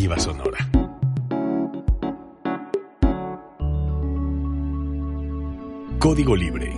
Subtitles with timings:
[0.00, 0.58] Sonora.
[5.98, 6.74] Código Libre.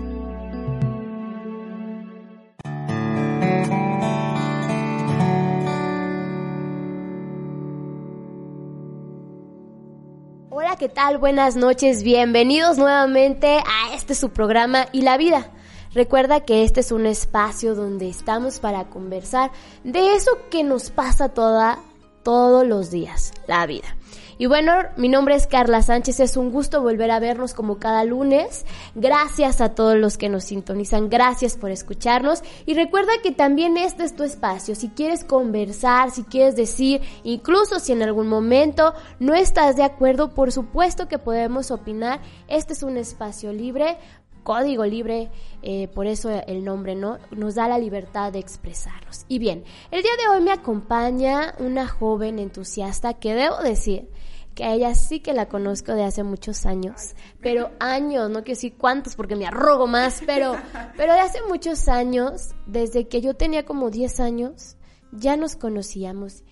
[10.51, 11.19] Hola, ¿qué tal?
[11.19, 15.49] Buenas noches, bienvenidos nuevamente a este su programa y la vida.
[15.95, 19.53] Recuerda que este es un espacio donde estamos para conversar
[19.85, 21.79] de eso que nos pasa toda,
[22.23, 23.97] todos los días, la vida.
[24.39, 28.03] Y bueno, mi nombre es Carla Sánchez, es un gusto volver a vernos como cada
[28.05, 28.65] lunes.
[28.95, 32.43] Gracias a todos los que nos sintonizan, gracias por escucharnos.
[32.67, 37.79] Y recuerda que también este es tu espacio, si quieres conversar, si quieres decir, incluso
[37.79, 42.21] si en algún momento no estás de acuerdo, por supuesto que podemos opinar.
[42.49, 43.99] Este es un espacio libre
[44.43, 45.31] código libre,
[45.63, 47.19] eh, por eso el nombre, ¿no?
[47.31, 49.25] Nos da la libertad de expresarnos.
[49.29, 54.09] Y bien, el día de hoy me acompaña una joven entusiasta que debo decir
[54.55, 58.57] que a ella sí que la conozco de hace muchos años, pero años, no quiero
[58.57, 60.57] decir cuántos porque me arrogo más, pero,
[60.97, 64.77] pero de hace muchos años, desde que yo tenía como 10 años,
[65.13, 66.45] ya nos conocíamos.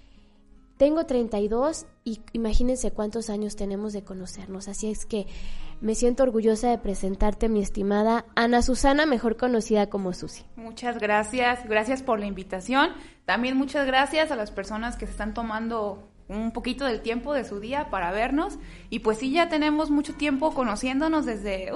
[0.76, 5.26] Tengo 32 y imagínense cuántos años tenemos de conocernos, así es que
[5.80, 10.44] me siento orgullosa de presentarte mi estimada Ana Susana, mejor conocida como Susi.
[10.56, 12.90] Muchas gracias, gracias por la invitación.
[13.24, 17.44] También muchas gracias a las personas que se están tomando un poquito del tiempo de
[17.44, 18.58] su día para vernos.
[18.88, 21.72] Y pues sí, ya tenemos mucho tiempo conociéndonos desde,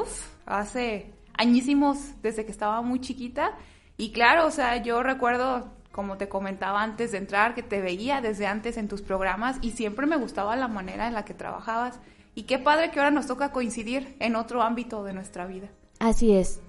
[0.46, 3.56] hace añísimos, desde que estaba muy chiquita.
[3.96, 8.20] Y claro, o sea, yo recuerdo, como te comentaba antes de entrar, que te veía
[8.20, 12.00] desde antes en tus programas y siempre me gustaba la manera en la que trabajabas.
[12.34, 15.68] Y qué padre que ahora nos toca coincidir en otro ámbito de nuestra vida.
[15.98, 16.60] Así es.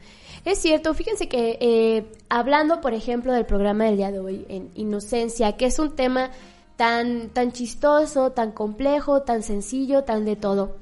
[0.46, 4.70] Es cierto, fíjense que eh, hablando, por ejemplo, del programa del día de hoy, en
[4.76, 6.30] Inocencia, que es un tema
[6.76, 10.78] tan, tan chistoso, tan complejo, tan sencillo, tan de todo.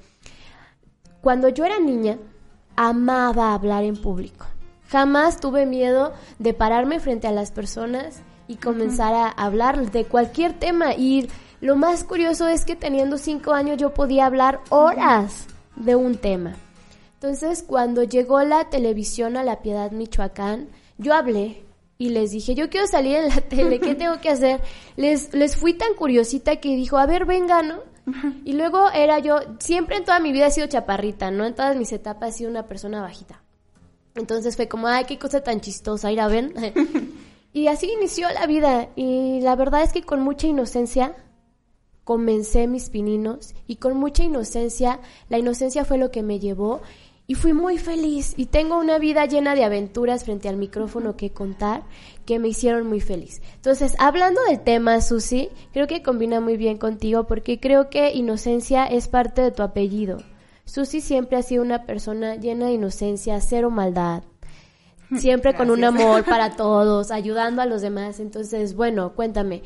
[1.22, 2.18] Cuando yo era niña,
[2.76, 4.46] amaba hablar en público.
[4.90, 10.54] Jamás tuve miedo de pararme frente a las personas y comenzar a hablar de cualquier
[10.60, 10.94] tema.
[10.94, 11.30] Y
[11.64, 15.48] lo más curioso es que teniendo cinco años yo podía hablar horas
[15.78, 16.58] de un tema.
[17.14, 21.64] Entonces, cuando llegó la televisión a La Piedad, Michoacán, yo hablé
[21.98, 24.60] y les dije, yo quiero salir en la tele, ¿qué tengo que hacer?
[24.98, 27.80] Les, les fui tan curiosita que dijo, a ver, venga, ¿no?
[28.44, 31.46] Y luego era yo, siempre en toda mi vida he sido chaparrita, ¿no?
[31.46, 33.42] En todas mis etapas he sido una persona bajita.
[34.16, 36.52] Entonces fue como, ay, qué cosa tan chistosa, ir a ver.
[37.54, 38.90] y así inició la vida.
[38.98, 41.16] Y la verdad es que con mucha inocencia
[42.04, 45.00] comencé mis pininos y con mucha inocencia,
[45.30, 46.82] la inocencia fue lo que me llevó
[47.26, 51.32] y fui muy feliz y tengo una vida llena de aventuras frente al micrófono que
[51.32, 51.84] contar
[52.26, 53.42] que me hicieron muy feliz.
[53.56, 58.86] Entonces, hablando del tema, Susi, creo que combina muy bien contigo porque creo que inocencia
[58.86, 60.18] es parte de tu apellido.
[60.66, 64.24] Susi siempre ha sido una persona llena de inocencia, cero maldad,
[65.18, 68.20] siempre con un amor para todos, ayudando a los demás.
[68.20, 69.64] Entonces, bueno, cuéntame,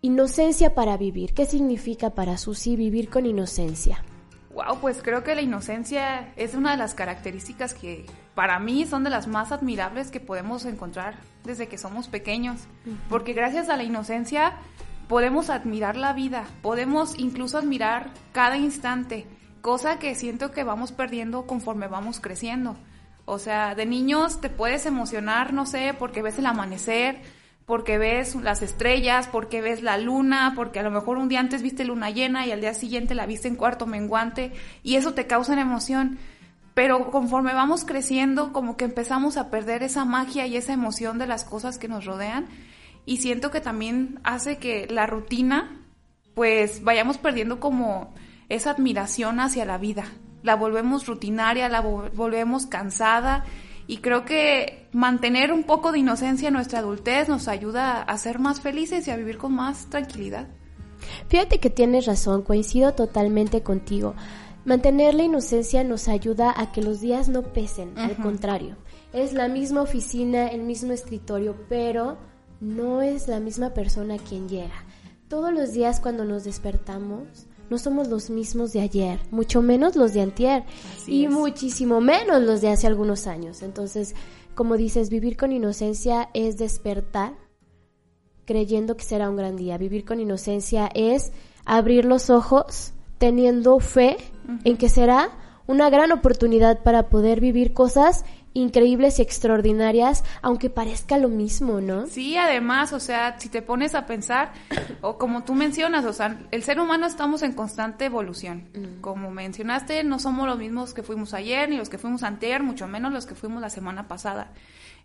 [0.00, 4.04] inocencia para vivir, ¿qué significa para Susi vivir con inocencia?
[4.54, 9.04] Wow, pues creo que la inocencia es una de las características que para mí son
[9.04, 12.60] de las más admirables que podemos encontrar desde que somos pequeños,
[13.08, 14.56] porque gracias a la inocencia
[15.08, 19.26] podemos admirar la vida, podemos incluso admirar cada instante,
[19.60, 22.76] cosa que siento que vamos perdiendo conforme vamos creciendo.
[23.24, 27.20] O sea, de niños te puedes emocionar, no sé, porque ves el amanecer,
[27.68, 31.60] porque ves las estrellas, porque ves la luna, porque a lo mejor un día antes
[31.60, 34.52] viste luna llena y al día siguiente la viste en cuarto menguante
[34.82, 36.18] y eso te causa emoción.
[36.72, 41.26] Pero conforme vamos creciendo, como que empezamos a perder esa magia y esa emoción de
[41.26, 42.46] las cosas que nos rodean
[43.04, 45.84] y siento que también hace que la rutina,
[46.34, 48.14] pues vayamos perdiendo como
[48.48, 50.06] esa admiración hacia la vida.
[50.42, 53.44] La volvemos rutinaria, la volvemos cansada
[53.88, 58.38] y creo que mantener un poco de inocencia en nuestra adultez nos ayuda a ser
[58.38, 60.46] más felices y a vivir con más tranquilidad.
[61.28, 64.14] Fíjate que tienes razón, coincido totalmente contigo.
[64.66, 68.76] Mantener la inocencia nos ayuda a que los días no pesen, al contrario.
[69.14, 72.18] Es la misma oficina, el mismo escritorio, pero
[72.60, 74.84] no es la misma persona quien llega.
[75.28, 80.14] Todos los días cuando nos despertamos, no somos los mismos de ayer, mucho menos los
[80.14, 80.64] de antier
[81.06, 83.62] y muchísimo menos los de hace algunos años.
[83.62, 84.14] Entonces,
[84.54, 87.34] como dices, vivir con inocencia es despertar
[88.44, 89.76] creyendo que será un gran día.
[89.76, 91.32] Vivir con inocencia es
[91.66, 94.16] abrir los ojos teniendo fe
[94.64, 95.30] en que será
[95.66, 98.24] una gran oportunidad para poder vivir cosas
[98.58, 102.06] increíbles y extraordinarias, aunque parezca lo mismo, ¿no?
[102.06, 104.52] Sí, además, o sea, si te pones a pensar,
[105.00, 108.68] o como tú mencionas, o sea, el ser humano estamos en constante evolución.
[108.74, 109.00] Mm.
[109.00, 112.88] Como mencionaste, no somos los mismos que fuimos ayer, ni los que fuimos anterior, mucho
[112.88, 114.52] menos los que fuimos la semana pasada.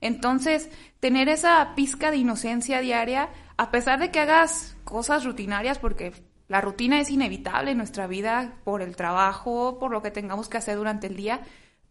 [0.02, 0.70] Entonces,
[1.00, 6.12] tener esa pizca de inocencia diaria, a pesar de que hagas cosas rutinarias, porque
[6.50, 10.58] la rutina es inevitable en nuestra vida por el trabajo, por lo que tengamos que
[10.58, 11.42] hacer durante el día,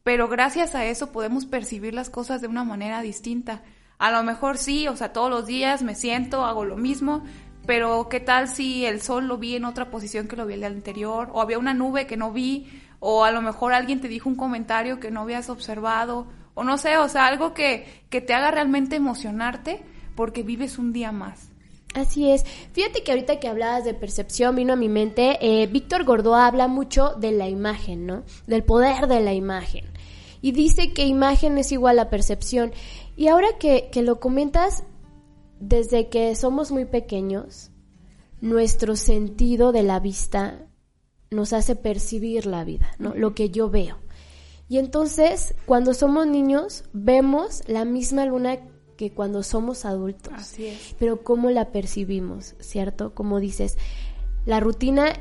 [0.02, 3.62] pero gracias a eso podemos percibir las cosas de una manera distinta.
[3.98, 7.22] A lo mejor sí, o sea, todos los días me siento, hago lo mismo,
[7.66, 10.60] pero ¿qué tal si el sol lo vi en otra posición que lo vi el
[10.60, 11.30] día anterior?
[11.32, 12.66] O había una nube que no vi,
[12.98, 16.78] o a lo mejor alguien te dijo un comentario que no habías observado, o no
[16.78, 19.82] sé, o sea, algo que, que te haga realmente emocionarte
[20.16, 21.52] porque vives un día más.
[21.94, 22.44] Así es.
[22.72, 26.66] Fíjate que ahorita que hablabas de percepción vino a mi mente, eh, Víctor Gordó habla
[26.66, 28.24] mucho de la imagen, ¿no?
[28.46, 29.91] Del poder de la imagen.
[30.42, 32.72] Y dice que imagen es igual a percepción.
[33.16, 34.84] Y ahora que, que lo comentas,
[35.60, 37.70] desde que somos muy pequeños,
[38.40, 40.66] nuestro sentido de la vista
[41.30, 43.14] nos hace percibir la vida, ¿no?
[43.14, 43.96] Lo que yo veo.
[44.68, 48.58] Y entonces, cuando somos niños, vemos la misma luna
[48.96, 50.32] que cuando somos adultos.
[50.34, 50.94] Así es.
[50.98, 53.14] Pero cómo la percibimos, ¿cierto?
[53.14, 53.78] Como dices,
[54.44, 55.12] la rutina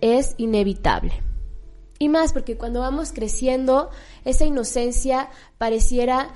[0.00, 1.12] es inevitable.
[2.00, 3.90] Y más porque cuando vamos creciendo,
[4.24, 6.30] esa inocencia pareciera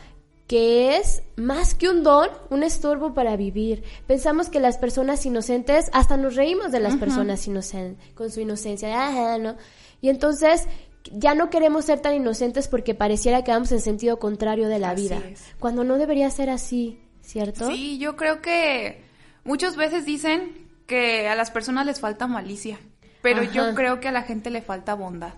[0.46, 3.82] que es más que un don, un estorbo para vivir.
[4.06, 9.08] Pensamos que las personas inocentes, hasta nos reímos de las personas inocentes, con su inocencia,
[9.08, 9.56] ajá, ¿no?
[10.02, 10.68] Y entonces
[11.10, 14.90] ya no queremos ser tan inocentes porque pareciera que vamos en sentido contrario de la
[14.90, 15.42] Así vida, es.
[15.58, 17.68] cuando no debería ser así, ¿cierto?
[17.70, 19.02] Sí, yo creo que
[19.44, 22.78] muchas veces dicen que a las personas les falta malicia,
[23.22, 23.50] pero Ajá.
[23.50, 25.32] yo creo que a la gente le falta bondad,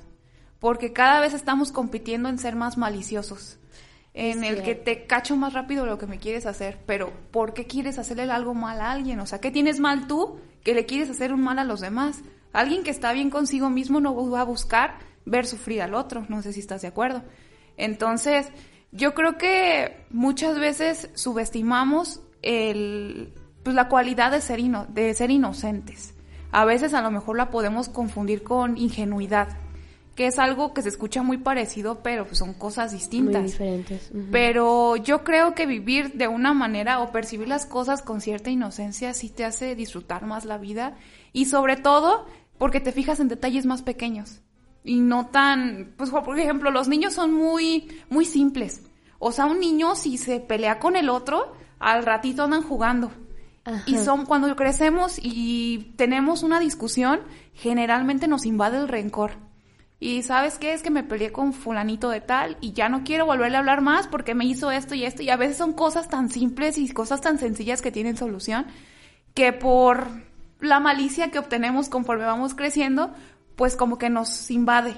[0.61, 3.59] porque cada vez estamos compitiendo en ser más maliciosos,
[4.15, 7.67] en el que te cacho más rápido lo que me quieres hacer, pero ¿por qué
[7.67, 9.21] quieres hacerle algo mal a alguien?
[9.21, 12.21] O sea, ¿qué tienes mal tú que le quieres hacer un mal a los demás?
[12.53, 16.41] Alguien que está bien consigo mismo no va a buscar ver sufrir al otro, no
[16.41, 17.23] sé si estás de acuerdo.
[17.77, 18.49] Entonces,
[18.93, 25.31] yo creo que muchas veces subestimamos el, pues, la cualidad de ser, ino- de ser
[25.31, 26.15] inocentes.
[26.53, 29.49] A veces a lo mejor la podemos confundir con ingenuidad,
[30.17, 33.43] que es algo que se escucha muy parecido, pero pues, son cosas distintas.
[33.43, 34.11] Muy diferentes.
[34.33, 39.13] Pero yo creo que vivir de una manera o percibir las cosas con cierta inocencia
[39.13, 40.97] sí te hace disfrutar más la vida
[41.35, 42.27] y sobre todo
[42.57, 44.41] porque te fijas en detalles más pequeños
[44.83, 48.83] y no tan, pues por ejemplo, los niños son muy muy simples.
[49.19, 53.11] O sea, un niño si se pelea con el otro, al ratito andan jugando.
[53.65, 53.83] Ajá.
[53.85, 57.21] Y son cuando crecemos y tenemos una discusión,
[57.53, 59.46] generalmente nos invade el rencor.
[59.99, 63.25] Y sabes qué es que me peleé con fulanito de tal y ya no quiero
[63.25, 66.09] volverle a hablar más porque me hizo esto y esto y a veces son cosas
[66.09, 68.67] tan simples y cosas tan sencillas que tienen solución
[69.33, 70.09] que por
[70.61, 73.13] la malicia que obtenemos conforme vamos creciendo,
[73.57, 74.97] pues como que nos invade.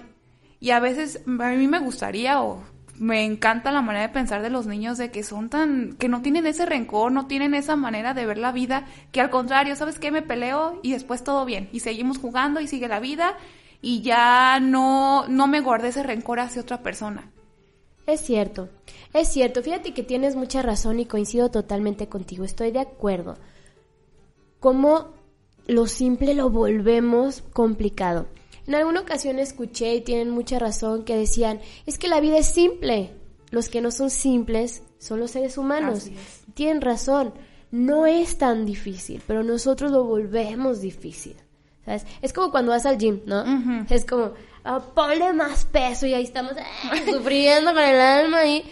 [0.60, 2.62] Y a veces a mí me gustaría o
[2.98, 6.22] me encanta la manera de pensar de los niños de que son tan, que no
[6.22, 9.98] tienen ese rencor, no tienen esa manera de ver la vida, que al contrario, ¿sabes
[9.98, 10.10] qué?
[10.10, 13.36] Me peleo y después todo bien y seguimos jugando y sigue la vida
[13.80, 17.30] y ya no, no me guardé ese rencor hacia otra persona.
[18.06, 18.70] Es cierto,
[19.12, 19.62] es cierto.
[19.62, 22.44] Fíjate que tienes mucha razón y coincido totalmente contigo.
[22.44, 23.36] Estoy de acuerdo.
[24.60, 25.08] Cómo
[25.66, 28.26] lo simple lo volvemos complicado.
[28.66, 32.46] En alguna ocasión escuché y tienen mucha razón que decían, es que la vida es
[32.46, 33.12] simple.
[33.50, 36.10] Los que no son simples son los seres humanos.
[36.54, 37.32] Tienen razón.
[37.70, 41.36] No es tan difícil, pero nosotros lo volvemos difícil.
[41.88, 42.06] ¿Sabes?
[42.20, 43.42] Es como cuando vas al gym, ¿no?
[43.88, 48.62] Es como, ah, ponle más peso y ahí estamos ah, sufriendo con el alma ahí.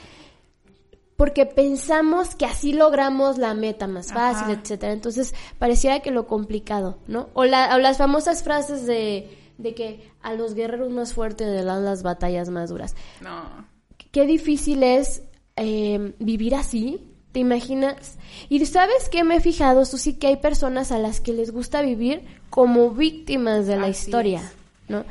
[1.17, 4.61] Porque pensamos que así logramos la meta más fácil, Ajá.
[4.61, 4.93] etcétera.
[4.93, 7.31] Entonces, pareciera que lo complicado, ¿no?
[7.33, 11.65] O, la- o las famosas frases de, de que a los guerreros más fuertes le
[11.65, 12.95] dan las batallas más duras.
[13.23, 13.67] No.
[14.13, 15.23] Qué difícil es
[15.57, 17.01] eh, vivir así,
[17.37, 18.17] ¿te imaginas?
[18.49, 21.83] Y sabes qué me he fijado, Susi, que hay personas a las que les gusta
[21.83, 24.91] vivir como víctimas de la Así historia, es.
[24.91, 25.05] ¿no?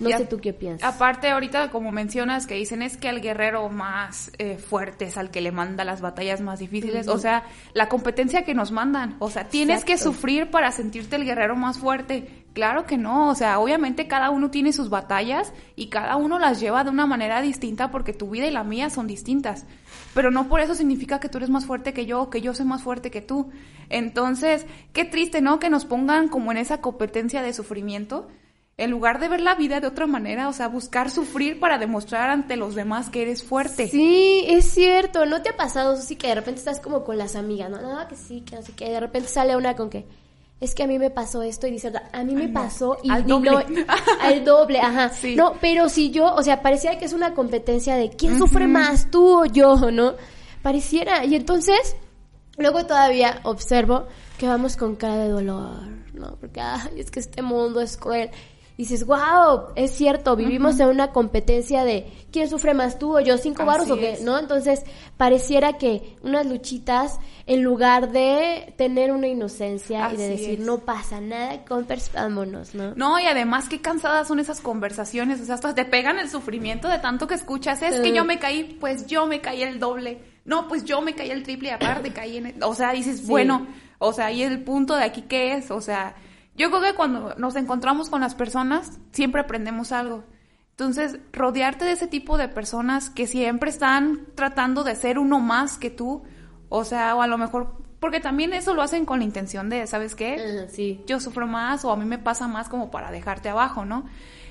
[0.00, 0.92] No sé tú qué piensas.
[0.92, 5.30] Aparte, ahorita, como mencionas, que dicen es que al guerrero más eh, fuerte es al
[5.30, 7.06] que le manda las batallas más difíciles.
[7.06, 9.14] O sea, la competencia que nos mandan.
[9.20, 12.44] O sea, tienes que sufrir para sentirte el guerrero más fuerte.
[12.54, 13.28] Claro que no.
[13.28, 17.06] O sea, obviamente cada uno tiene sus batallas y cada uno las lleva de una
[17.06, 19.64] manera distinta porque tu vida y la mía son distintas.
[20.12, 22.52] Pero no por eso significa que tú eres más fuerte que yo o que yo
[22.52, 23.50] soy más fuerte que tú.
[23.90, 25.60] Entonces, qué triste, ¿no?
[25.60, 28.26] Que nos pongan como en esa competencia de sufrimiento
[28.76, 32.30] En lugar de ver la vida de otra manera, o sea, buscar sufrir para demostrar
[32.30, 33.86] ante los demás que eres fuerte.
[33.86, 35.26] Sí, es cierto.
[35.26, 37.80] ¿No te ha pasado, sí que de repente estás como con las amigas, no?
[37.80, 38.90] No, que sí, que no sé qué.
[38.90, 40.06] De repente sale una con que
[40.60, 43.26] es que a mí me pasó esto y dice, a mí me pasó y, al
[43.26, 43.50] doble.
[44.20, 45.12] al doble, ajá.
[45.36, 49.10] No, pero si yo, o sea, parecía que es una competencia de quién sufre más,
[49.10, 50.14] tú o yo, ¿no?
[50.62, 51.24] Pareciera.
[51.24, 51.96] Y entonces,
[52.56, 54.06] luego todavía observo
[54.38, 56.36] que vamos con cara de dolor, ¿no?
[56.40, 58.30] Porque, ay, es que este mundo es cruel
[58.76, 63.38] dices, wow, es cierto, vivimos en una competencia de quién sufre más tú o yo,
[63.38, 64.38] cinco barros o qué, ¿no?
[64.38, 64.82] Entonces,
[65.16, 71.20] pareciera que unas luchitas, en lugar de tener una inocencia y de decir, no pasa
[71.20, 71.64] nada,
[72.14, 72.94] vámonos, ¿no?
[72.96, 76.88] No, y además, qué cansadas son esas conversaciones, o sea, hasta te pegan el sufrimiento
[76.88, 80.20] de tanto que escuchas, es que yo me caí, pues yo me caí el doble,
[80.44, 82.62] no, pues yo me caí el triple, aparte caí en el...
[82.62, 83.66] O sea, dices, bueno,
[83.98, 85.70] o sea, y el punto de aquí, ¿qué es?
[85.70, 86.16] O sea
[86.56, 90.24] yo creo que cuando nos encontramos con las personas, siempre aprendemos algo.
[90.70, 95.78] Entonces, rodearte de ese tipo de personas que siempre están tratando de ser uno más
[95.78, 96.24] que tú,
[96.68, 99.86] o sea, o a lo mejor, porque también eso lo hacen con la intención de,
[99.86, 100.66] ¿sabes qué?
[100.70, 101.00] sí.
[101.06, 104.04] Yo sufro más o a mí me pasa más como para dejarte abajo, ¿no?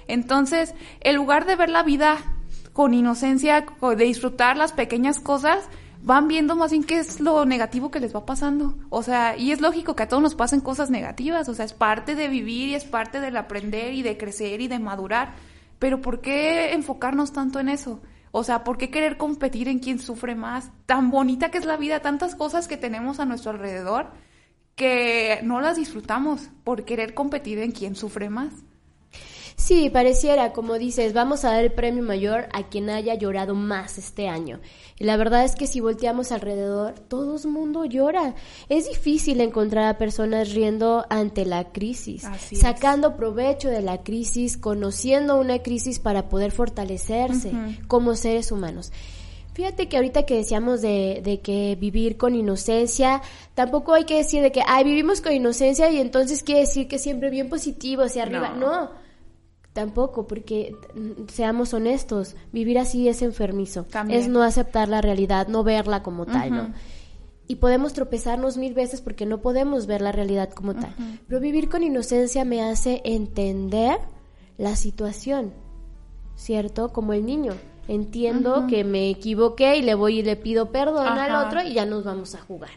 [0.07, 2.17] Entonces, en lugar de ver la vida
[2.73, 5.69] con inocencia, de disfrutar las pequeñas cosas,
[6.03, 8.75] van viendo más bien qué es lo negativo que les va pasando.
[8.89, 11.73] O sea, y es lógico que a todos nos pasen cosas negativas, o sea, es
[11.73, 15.33] parte de vivir y es parte del aprender y de crecer y de madurar.
[15.79, 18.01] Pero ¿por qué enfocarnos tanto en eso?
[18.31, 20.71] O sea, ¿por qué querer competir en quién sufre más?
[20.85, 24.11] Tan bonita que es la vida, tantas cosas que tenemos a nuestro alrededor
[24.75, 28.51] que no las disfrutamos por querer competir en quién sufre más.
[29.55, 33.97] Sí, pareciera, como dices, vamos a dar el premio mayor a quien haya llorado más
[33.97, 34.59] este año.
[34.99, 38.35] Y la verdad es que si volteamos alrededor, todo el mundo llora.
[38.69, 45.39] Es difícil encontrar a personas riendo ante la crisis, sacando provecho de la crisis, conociendo
[45.39, 47.51] una crisis para poder fortalecerse
[47.87, 48.91] como seres humanos.
[49.53, 53.21] Fíjate que ahorita que decíamos de, de, que vivir con inocencia,
[53.53, 56.97] tampoco hay que decir de que, ay, vivimos con inocencia y entonces quiere decir que
[56.97, 58.49] siempre bien positivo hacia arriba.
[58.57, 59.02] no
[59.73, 63.87] Tampoco, porque mm, seamos honestos, vivir así es enfermizo.
[64.09, 66.73] Es no aceptar la realidad, no verla como tal, ¿no?
[67.47, 70.95] Y podemos tropezarnos mil veces porque no podemos ver la realidad como tal.
[71.27, 73.97] Pero vivir con inocencia me hace entender
[74.57, 75.53] la situación,
[76.35, 76.93] ¿cierto?
[76.93, 77.53] Como el niño.
[77.87, 81.85] Entiendo que me equivoqué y le voy y le pido perdón al otro y ya
[81.85, 82.71] nos vamos a jugar.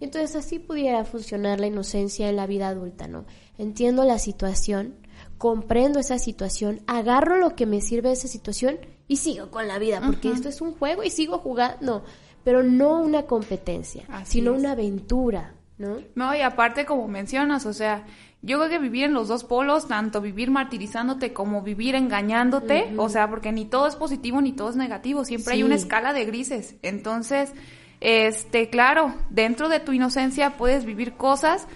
[0.00, 3.24] Entonces así pudiera funcionar la inocencia en la vida adulta, ¿no?
[3.58, 4.94] Entiendo la situación,
[5.38, 8.78] comprendo esa situación, agarro lo que me sirve de esa situación
[9.08, 12.04] y sigo con la vida, porque esto es un juego y sigo jugando,
[12.44, 15.98] pero no una competencia, sino una aventura, ¿no?
[16.14, 18.06] No, y aparte como mencionas, o sea,
[18.42, 23.08] yo creo que vivir en los dos polos, tanto vivir martirizándote como vivir engañándote, o
[23.08, 26.24] sea, porque ni todo es positivo ni todo es negativo, siempre hay una escala de
[26.24, 26.76] grises.
[26.82, 27.52] Entonces,
[28.00, 31.66] este, claro, dentro de tu inocencia puedes vivir cosas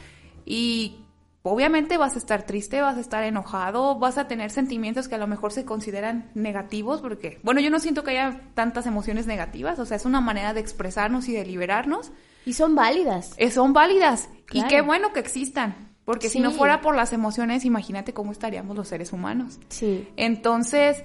[0.45, 1.00] y
[1.42, 5.18] obviamente vas a estar triste, vas a estar enojado, vas a tener sentimientos que a
[5.18, 9.78] lo mejor se consideran negativos, porque, bueno, yo no siento que haya tantas emociones negativas,
[9.78, 12.12] o sea, es una manera de expresarnos y de liberarnos.
[12.44, 13.35] Y son válidas.
[13.37, 14.28] Eh, son válidas.
[14.52, 15.90] Y qué bueno que existan.
[16.04, 19.61] Porque si no fuera por las emociones, imagínate cómo estaríamos los seres humanos.
[19.68, 20.09] Sí.
[20.16, 21.04] Entonces,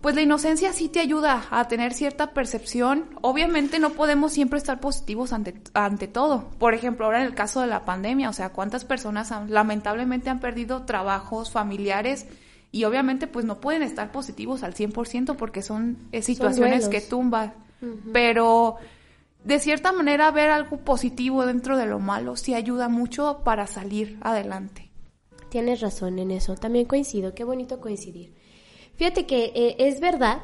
[0.00, 3.10] pues la inocencia sí te ayuda a tener cierta percepción.
[3.20, 6.48] Obviamente no podemos siempre estar positivos ante, ante todo.
[6.58, 10.40] Por ejemplo, ahora en el caso de la pandemia, o sea, cuántas personas lamentablemente han
[10.40, 12.26] perdido trabajos familiares
[12.72, 17.52] y obviamente pues no pueden estar positivos al 100% porque son eh, situaciones que tumban.
[18.12, 18.76] Pero
[19.44, 24.18] de cierta manera ver algo positivo dentro de lo malo sí ayuda mucho para salir
[24.22, 24.90] adelante.
[25.50, 28.39] Tienes razón en eso, también coincido, qué bonito coincidir.
[29.00, 30.42] Fíjate que eh, es verdad,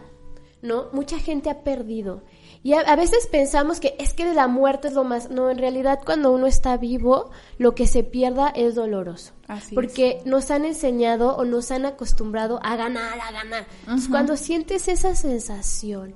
[0.63, 0.87] ¿no?
[0.93, 2.23] Mucha gente ha perdido.
[2.63, 5.29] Y a, veces pensamos que es que la muerte es lo más...
[5.29, 9.35] No, en realidad cuando uno está vivo, lo que se pierda es doloroso.
[9.47, 13.67] Así porque nos han enseñado o nos han acostumbrado a ganar, a ganar.
[13.81, 16.15] Entonces, cuando sientes esa sensación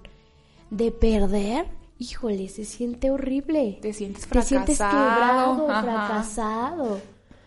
[0.70, 1.66] de perder,
[1.98, 3.80] híjole, se siente horrible.
[3.82, 4.64] Te sientes fracasado.
[4.64, 7.00] Te sientes quebrado, fracasado.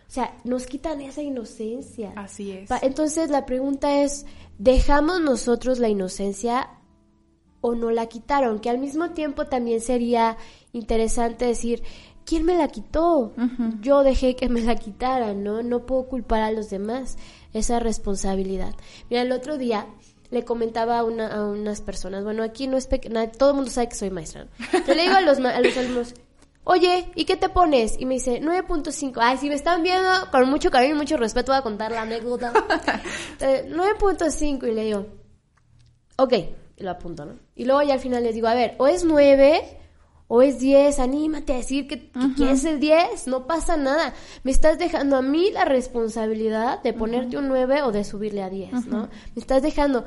[0.06, 2.12] O sea, nos quitan esa inocencia.
[2.14, 2.70] Así es.
[2.82, 4.26] Entonces la pregunta es,
[4.58, 6.70] ¿dejamos nosotros la inocencia
[7.60, 8.58] o no la quitaron?
[8.58, 10.36] Que al mismo tiempo también sería
[10.72, 11.82] interesante decir,
[12.24, 13.32] ¿quién me la quitó?
[13.80, 15.62] Yo dejé que me la quitaran, ¿no?
[15.62, 17.16] No puedo culpar a los demás
[17.52, 18.74] esa responsabilidad.
[19.10, 19.86] Mira, el otro día
[20.30, 22.88] le comentaba a, una, a unas personas, bueno, aquí no es
[23.38, 24.48] todo el mundo sabe que soy maestra.
[24.86, 26.14] Yo le digo a los, a los alumnos,
[26.64, 27.96] oye, ¿y qué te pones?
[27.98, 29.18] Y me dice, 9.5.
[29.20, 32.02] Ay, si me están viendo, con mucho cariño y mucho respeto voy a contar la
[32.02, 32.52] anécdota.
[33.38, 35.06] 9.5 y le digo,
[36.16, 36.32] ok,
[36.76, 37.34] y lo apunto, ¿no?
[37.54, 39.78] Y luego ya al final les digo, a ver, o es 9
[40.26, 44.14] o es 10, anímate a decir que, quieres el 10, no pasa nada.
[44.42, 48.48] Me estás dejando a mí la responsabilidad de ponerte un 9 o de subirle a
[48.48, 49.08] 10, ¿no?
[49.34, 50.04] Me estás dejando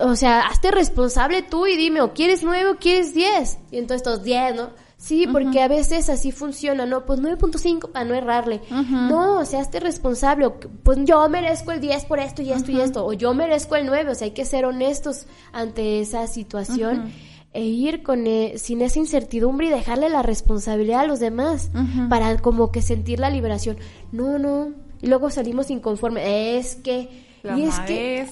[0.00, 3.58] o sea, hazte responsable tú y dime, o quieres 9 o quieres 10.
[3.70, 4.70] Y entonces estos 10, ¿no?
[5.04, 7.04] Sí, porque a veces así funciona, ¿no?
[7.04, 8.62] Pues 9.5 para no errarle.
[8.70, 10.48] No, o sea, hazte responsable.
[10.82, 13.04] Pues yo merezco el 10 por esto y esto y esto.
[13.04, 14.12] O yo merezco el 9.
[14.12, 17.12] O sea, hay que ser honestos ante esa situación.
[17.52, 21.70] E ir con e, sin esa incertidumbre y dejarle la responsabilidad a los demás.
[22.08, 23.76] Para como que sentir la liberación.
[24.10, 24.70] No, no.
[25.02, 26.24] Y luego salimos inconformes.
[26.26, 28.26] Es que y es que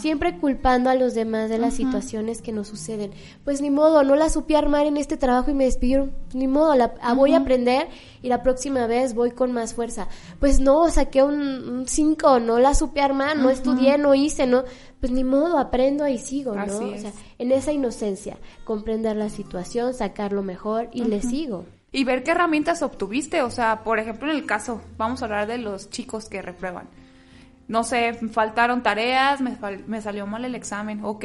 [0.00, 3.12] siempre culpando a los demás de las situaciones que nos suceden.
[3.44, 6.12] Pues ni modo, no la supe armar en este trabajo y me despidieron.
[6.34, 7.88] Ni modo, la, ah, voy a aprender
[8.20, 10.08] y la próxima vez voy con más fuerza.
[10.40, 14.64] Pues no, saqué un 5, no la supe armar, no estudié, no hice, no.
[15.00, 16.64] Pues ni modo, aprendo y sigo, ¿no?
[16.64, 21.64] O sea, en esa inocencia, comprender la situación, sacar lo mejor y le sigo.
[21.92, 25.46] Y ver qué herramientas obtuviste, o sea, por ejemplo, en el caso, vamos a hablar
[25.46, 26.88] de los chicos que reprueban
[27.68, 29.56] no sé, faltaron tareas, me,
[29.86, 31.24] me salió mal el examen, ok,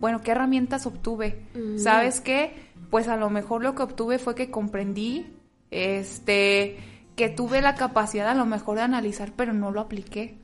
[0.00, 1.46] bueno, ¿qué herramientas obtuve?
[1.78, 2.54] ¿Sabes qué?
[2.90, 5.26] Pues a lo mejor lo que obtuve fue que comprendí,
[5.70, 6.76] este,
[7.16, 10.38] que tuve la capacidad a lo mejor de analizar, pero no lo apliqué.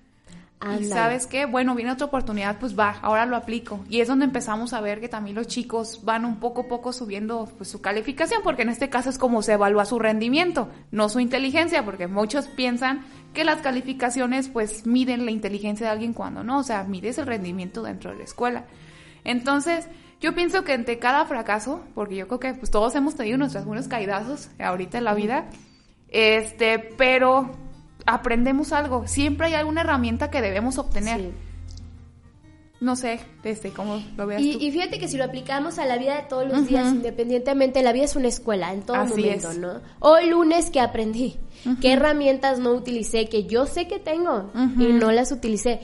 [0.80, 3.84] Y sabes qué, bueno, viene otra oportunidad, pues va, ahora lo aplico.
[3.88, 6.92] Y es donde empezamos a ver que también los chicos van un poco a poco
[6.92, 11.08] subiendo pues, su calificación, porque en este caso es como se evalúa su rendimiento, no
[11.08, 16.44] su inteligencia, porque muchos piensan que las calificaciones pues miden la inteligencia de alguien cuando
[16.44, 18.64] no, o sea, mides el rendimiento dentro de la escuela.
[19.24, 19.88] Entonces,
[20.20, 23.64] yo pienso que ante cada fracaso, porque yo creo que pues todos hemos tenido nuestros
[23.64, 25.46] buenos caidazos ahorita en la vida,
[26.08, 27.50] este, pero
[28.06, 29.06] aprendemos algo.
[29.06, 31.32] Siempre hay alguna herramienta que debemos obtener.
[32.82, 34.58] No sé, desde cómo lo veas y, tú.
[34.60, 37.92] Y fíjate que si lo aplicamos a la vida de todos los días, independientemente, la
[37.92, 39.80] vida es una escuela en todo momento, ¿no?
[40.00, 41.36] Hoy lunes que aprendí,
[41.80, 45.78] qué herramientas no utilicé, que yo sé que tengo y no las utilicé,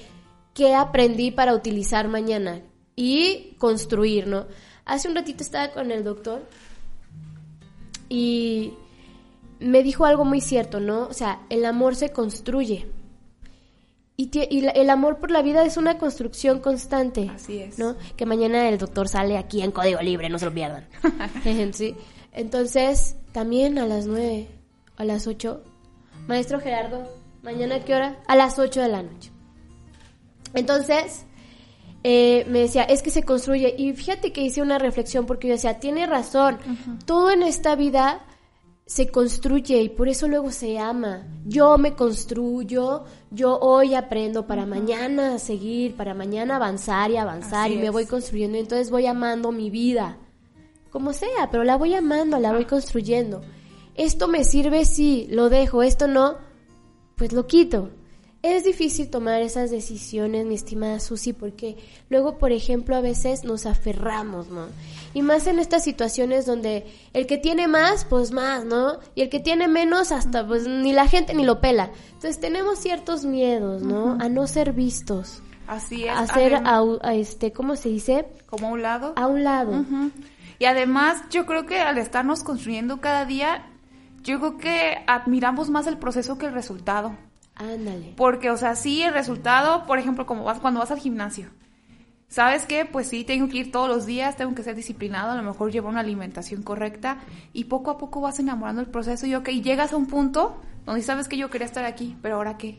[0.54, 2.62] qué aprendí para utilizar mañana
[2.96, 4.48] y construir, ¿no?
[4.84, 6.48] Hace un ratito estaba con el doctor
[8.08, 8.72] y
[9.60, 11.06] me dijo algo muy cierto, ¿no?
[11.06, 12.90] O sea, el amor se construye.
[14.20, 17.30] Y, el amor por la vida es una construcción constante.
[17.32, 17.78] Así es.
[17.78, 17.94] ¿No?
[18.16, 20.88] Que mañana el doctor sale aquí en código libre, no se lo pierdan.
[21.72, 21.94] sí.
[22.32, 24.48] Entonces, también a las nueve,
[24.96, 25.62] a las ocho.
[26.26, 27.08] Maestro Gerardo,
[27.44, 28.16] ¿mañana qué hora?
[28.26, 29.30] A las ocho de la noche.
[30.52, 31.24] Entonces,
[32.02, 33.72] eh, me decía, es que se construye.
[33.78, 36.58] Y fíjate que hice una reflexión porque yo decía, tiene razón.
[37.06, 38.26] Todo en esta vida
[38.88, 41.26] se construye y por eso luego se ama.
[41.44, 47.76] Yo me construyo, yo hoy aprendo para mañana seguir, para mañana avanzar y avanzar y
[47.76, 48.56] me voy construyendo.
[48.56, 50.16] Entonces voy amando mi vida,
[50.88, 53.42] como sea, pero la voy amando, la voy construyendo.
[53.94, 56.38] Esto me sirve si lo dejo, esto no,
[57.14, 57.90] pues lo quito.
[58.40, 61.76] Es difícil tomar esas decisiones, mi estimada Susi, porque
[62.08, 64.66] luego, por ejemplo, a veces nos aferramos, ¿no?
[65.12, 69.00] Y más en estas situaciones donde el que tiene más, pues más, ¿no?
[69.16, 71.90] Y el que tiene menos, hasta pues ni la gente ni lo pela.
[72.12, 74.16] Entonces tenemos ciertos miedos, ¿no?
[74.20, 75.42] A no ser vistos.
[75.66, 76.16] Así es.
[76.16, 78.28] A ser, a, este, ¿cómo se dice?
[78.46, 79.14] Como a un lado.
[79.16, 79.84] A un lado.
[80.60, 83.66] Y además, yo creo que al estarnos construyendo cada día,
[84.22, 87.16] yo creo que admiramos más el proceso que el resultado.
[87.58, 88.14] Ándale.
[88.16, 91.50] Porque, o sea, sí, el resultado, por ejemplo, como vas, cuando vas al gimnasio.
[92.28, 92.84] ¿Sabes qué?
[92.84, 95.72] Pues sí, tengo que ir todos los días, tengo que ser disciplinado, a lo mejor
[95.72, 97.18] llevar una alimentación correcta
[97.54, 101.02] y poco a poco vas enamorando el proceso y ok, llegas a un punto donde
[101.02, 102.78] sabes que yo quería estar aquí, pero ahora qué?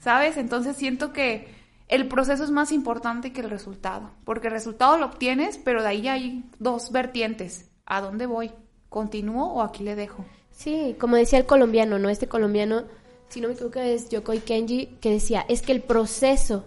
[0.00, 0.36] ¿Sabes?
[0.36, 1.54] Entonces siento que
[1.86, 5.88] el proceso es más importante que el resultado, porque el resultado lo obtienes, pero de
[5.88, 7.70] ahí hay dos vertientes.
[7.86, 8.50] ¿A dónde voy?
[8.88, 10.24] ¿Continúo o aquí le dejo?
[10.50, 12.08] Sí, como decía el colombiano, ¿no?
[12.08, 12.84] Este colombiano
[13.28, 16.64] si no me equivoco es Yokoi Kenji, que decía, es que el proceso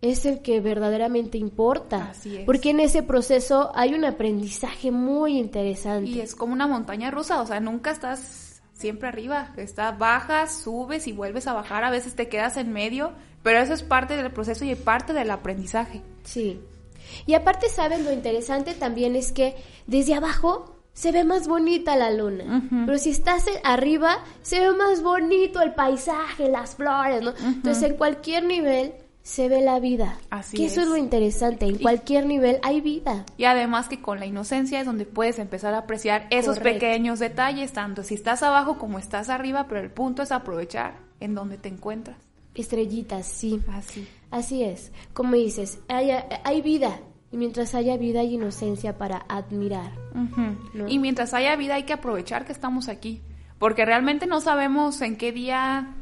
[0.00, 2.10] es el que verdaderamente importa.
[2.10, 2.44] Así es.
[2.44, 6.10] Porque en ese proceso hay un aprendizaje muy interesante.
[6.10, 11.06] Y es como una montaña rusa, o sea, nunca estás siempre arriba, estás bajas, subes
[11.06, 14.30] y vuelves a bajar, a veces te quedas en medio, pero eso es parte del
[14.32, 16.02] proceso y parte del aprendizaje.
[16.24, 16.60] Sí.
[17.24, 18.04] Y aparte, ¿saben?
[18.04, 19.56] Lo interesante también es que
[19.86, 22.62] desde abajo se ve más bonita la luna.
[22.86, 27.34] Pero si estás arriba, se ve más bonito el paisaje, las flores, ¿no?
[27.44, 30.18] Entonces, en cualquier nivel se ve la vida.
[30.30, 30.90] Así que eso es es.
[30.90, 31.66] lo interesante.
[31.66, 33.26] En cualquier nivel hay vida.
[33.36, 36.80] Y además que con la inocencia es donde puedes empezar a apreciar esos Correcto.
[36.80, 41.34] pequeños detalles, tanto si estás abajo como estás arriba, pero el punto es aprovechar en
[41.34, 42.16] donde te encuentras.
[42.54, 43.60] Estrellitas, sí.
[43.70, 44.08] Así.
[44.30, 44.92] Así es.
[45.12, 46.10] Como dices, hay,
[46.42, 47.00] hay vida.
[47.32, 49.92] Y mientras haya vida hay inocencia para admirar.
[50.88, 53.20] Y mientras haya vida hay que aprovechar que estamos aquí,
[53.58, 55.94] porque realmente no sabemos en qué día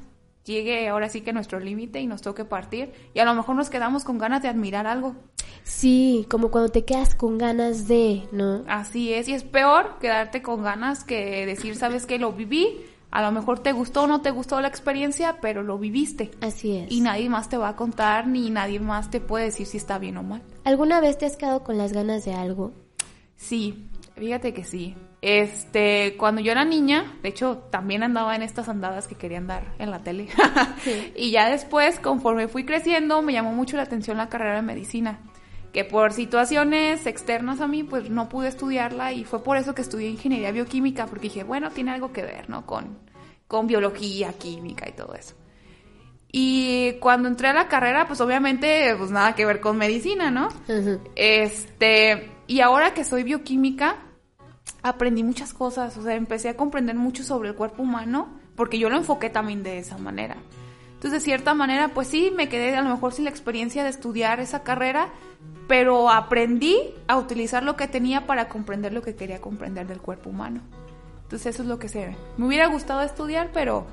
[0.44, 3.70] llegue ahora sí que nuestro límite y nos toque partir, y a lo mejor nos
[3.70, 5.16] quedamos con ganas de admirar algo.
[5.62, 8.62] Sí, como cuando te quedas con ganas de, ¿no?
[8.68, 13.22] Así es, y es peor quedarte con ganas que decir, sabes que lo viví, a
[13.22, 16.32] lo mejor te gustó o no te gustó la experiencia, pero lo viviste.
[16.40, 16.90] Así es.
[16.90, 19.98] Y nadie más te va a contar, ni nadie más te puede decir si está
[20.00, 20.42] bien o mal.
[20.64, 22.72] ¿Alguna vez te has quedado con las ganas de algo?
[23.36, 24.96] Sí, fíjate que sí.
[25.22, 29.76] Este, cuando yo era niña, de hecho, también andaba en estas andadas que quería andar
[29.78, 30.26] en la tele.
[31.16, 35.20] y ya después, conforme fui creciendo, me llamó mucho la atención la carrera de medicina.
[35.74, 39.82] Que por situaciones externas a mí, pues no pude estudiarla y fue por eso que
[39.82, 42.64] estudié ingeniería bioquímica, porque dije, bueno, tiene algo que ver, ¿no?
[42.64, 42.96] Con,
[43.48, 45.34] con biología, química y todo eso.
[46.30, 50.48] Y cuando entré a la carrera, pues obviamente, pues nada que ver con medicina, ¿no?
[51.16, 53.96] Este, y ahora que soy bioquímica,
[54.82, 58.90] aprendí muchas cosas, o sea, empecé a comprender mucho sobre el cuerpo humano, porque yo
[58.90, 60.36] lo enfoqué también de esa manera.
[60.94, 63.90] Entonces, de cierta manera, pues sí, me quedé a lo mejor sin la experiencia de
[63.90, 65.08] estudiar esa carrera,
[65.66, 70.30] pero aprendí a utilizar lo que tenía para comprender lo que quería comprender del cuerpo
[70.30, 70.60] humano.
[71.22, 72.16] Entonces, eso es lo que se ve.
[72.36, 73.86] Me hubiera gustado estudiar, pero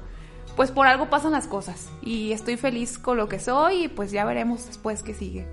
[0.55, 1.89] pues por algo pasan las cosas.
[2.01, 5.47] Y estoy feliz con lo que soy y pues ya veremos después qué sigue.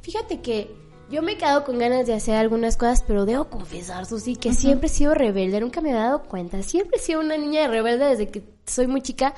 [0.00, 0.74] Fíjate que
[1.10, 4.52] yo me he quedado con ganas de hacer algunas cosas, pero debo confesar, Susi, que
[4.52, 6.62] siempre he sido rebelde, nunca me he dado cuenta.
[6.62, 9.34] Siempre he sido una niña rebelde desde que soy muy chica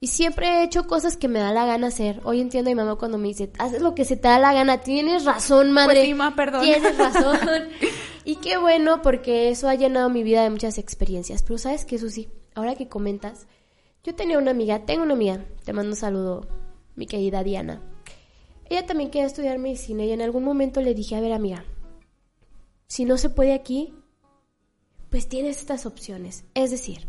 [0.00, 2.20] y siempre he hecho cosas que me da la gana hacer.
[2.24, 4.52] Hoy entiendo a mi mamá cuando me dice, haces lo que se te da la
[4.52, 5.94] gana, tienes razón, madre.
[5.96, 6.62] Pues sí, ma, perdón.
[6.62, 7.38] Tienes razón.
[8.24, 11.42] y qué bueno, porque eso ha llenado mi vida de muchas experiencias.
[11.42, 12.28] Pero ¿sabes qué, Susi?
[12.54, 13.46] Ahora que comentas,
[14.04, 16.46] yo tenía una amiga, tengo una amiga, te mando un saludo,
[16.94, 17.82] mi querida Diana.
[18.70, 21.64] Ella también quería estudiar medicina y en algún momento le dije, a ver amiga,
[22.86, 23.94] si no se puede aquí,
[25.10, 26.44] pues tienes estas opciones.
[26.54, 27.08] Es decir,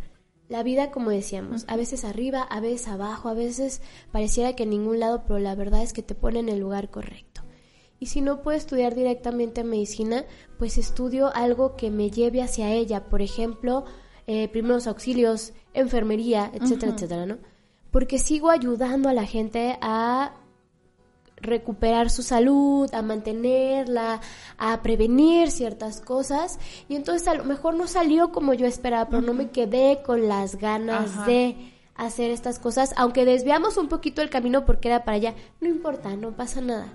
[0.49, 3.81] la vida, como decíamos, a veces arriba, a veces abajo, a veces
[4.11, 6.89] pareciera que en ningún lado, pero la verdad es que te pone en el lugar
[6.89, 7.43] correcto.
[7.99, 10.25] Y si no puedo estudiar directamente medicina,
[10.57, 13.09] pues estudio algo que me lleve hacia ella.
[13.09, 13.85] Por ejemplo,
[14.25, 17.37] eh, primeros auxilios, enfermería, etcétera, etcétera, ¿no?
[17.91, 20.33] Porque sigo ayudando a la gente a
[21.41, 24.21] recuperar su salud, a mantenerla,
[24.57, 26.59] a prevenir ciertas cosas.
[26.87, 30.27] Y entonces a lo mejor no salió como yo esperaba, pero no me quedé con
[30.27, 31.25] las ganas Ajá.
[31.25, 35.67] de hacer estas cosas, aunque desviamos un poquito el camino porque era para allá, no
[35.67, 36.87] importa, no pasa nada.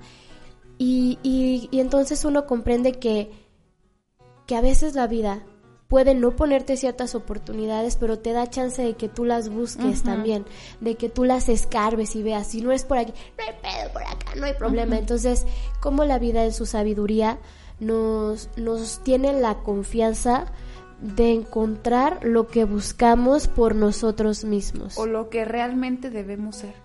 [0.78, 3.30] Y, y, y entonces uno comprende que,
[4.46, 5.44] que a veces la vida
[5.88, 10.44] puede no ponerte ciertas oportunidades, pero te da chance de que tú las busques también,
[10.80, 13.92] de que tú las escarbes y veas, si no es por aquí, no hay pedo
[13.92, 14.98] por acá, no hay problema.
[14.98, 15.46] Entonces,
[15.80, 17.38] como la vida en su sabiduría
[17.80, 20.46] nos, nos tiene la confianza
[21.00, 24.96] de encontrar lo que buscamos por nosotros mismos.
[24.96, 26.83] O lo que realmente debemos ser.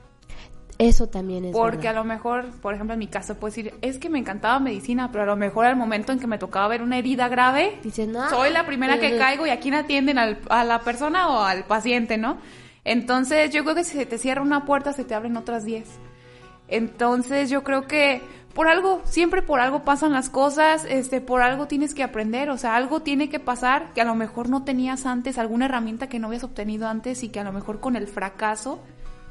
[0.79, 1.91] Eso también es Porque verdad.
[1.91, 5.09] a lo mejor, por ejemplo, en mi caso puedo decir, es que me encantaba medicina,
[5.11, 8.07] pero a lo mejor al momento en que me tocaba ver una herida grave, Dices,
[8.07, 11.41] no, soy la primera que caigo y a quién atienden al- a la persona o
[11.43, 12.37] al paciente, ¿no?
[12.85, 15.89] Entonces yo creo que si se te cierra una puerta, se te abren otras diez.
[16.69, 18.21] Entonces yo creo que
[18.53, 22.57] por algo, siempre por algo pasan las cosas, este, por algo tienes que aprender, o
[22.57, 26.19] sea, algo tiene que pasar que a lo mejor no tenías antes, alguna herramienta que
[26.19, 28.79] no habías obtenido antes y que a lo mejor con el fracaso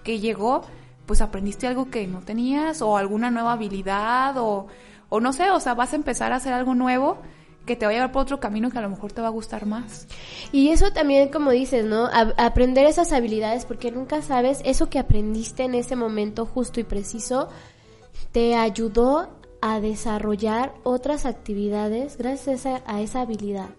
[0.05, 0.65] que llegó,
[1.09, 4.67] pues aprendiste algo que no tenías o alguna nueva habilidad o,
[5.09, 7.17] o no sé, o sea, vas a empezar a hacer algo nuevo
[7.65, 9.31] que te va a llevar por otro camino que a lo mejor te va a
[9.31, 10.07] gustar más.
[10.53, 12.09] Y eso también, como dices, ¿no?
[12.37, 17.49] Aprender esas habilidades, porque nunca sabes, eso que aprendiste en ese momento justo y preciso,
[18.33, 23.71] te ayudó a desarrollar otras actividades gracias a esa, a esa habilidad.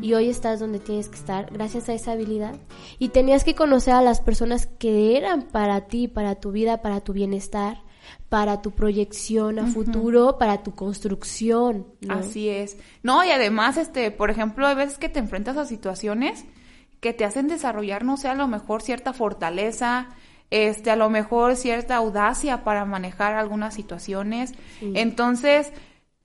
[0.00, 2.56] Y hoy estás donde tienes que estar gracias a esa habilidad.
[2.98, 7.00] Y tenías que conocer a las personas que eran para ti, para tu vida, para
[7.00, 7.82] tu bienestar,
[8.28, 11.86] para tu proyección a futuro, para tu construcción.
[12.00, 12.14] ¿no?
[12.14, 12.76] Así es.
[13.02, 16.44] No, y además, este, por ejemplo, hay veces que te enfrentas a situaciones
[17.04, 20.08] que te hacen desarrollar, no sé, a lo mejor cierta fortaleza,
[20.54, 24.52] este, a lo mejor cierta audacia para manejar algunas situaciones.
[24.80, 25.72] Entonces,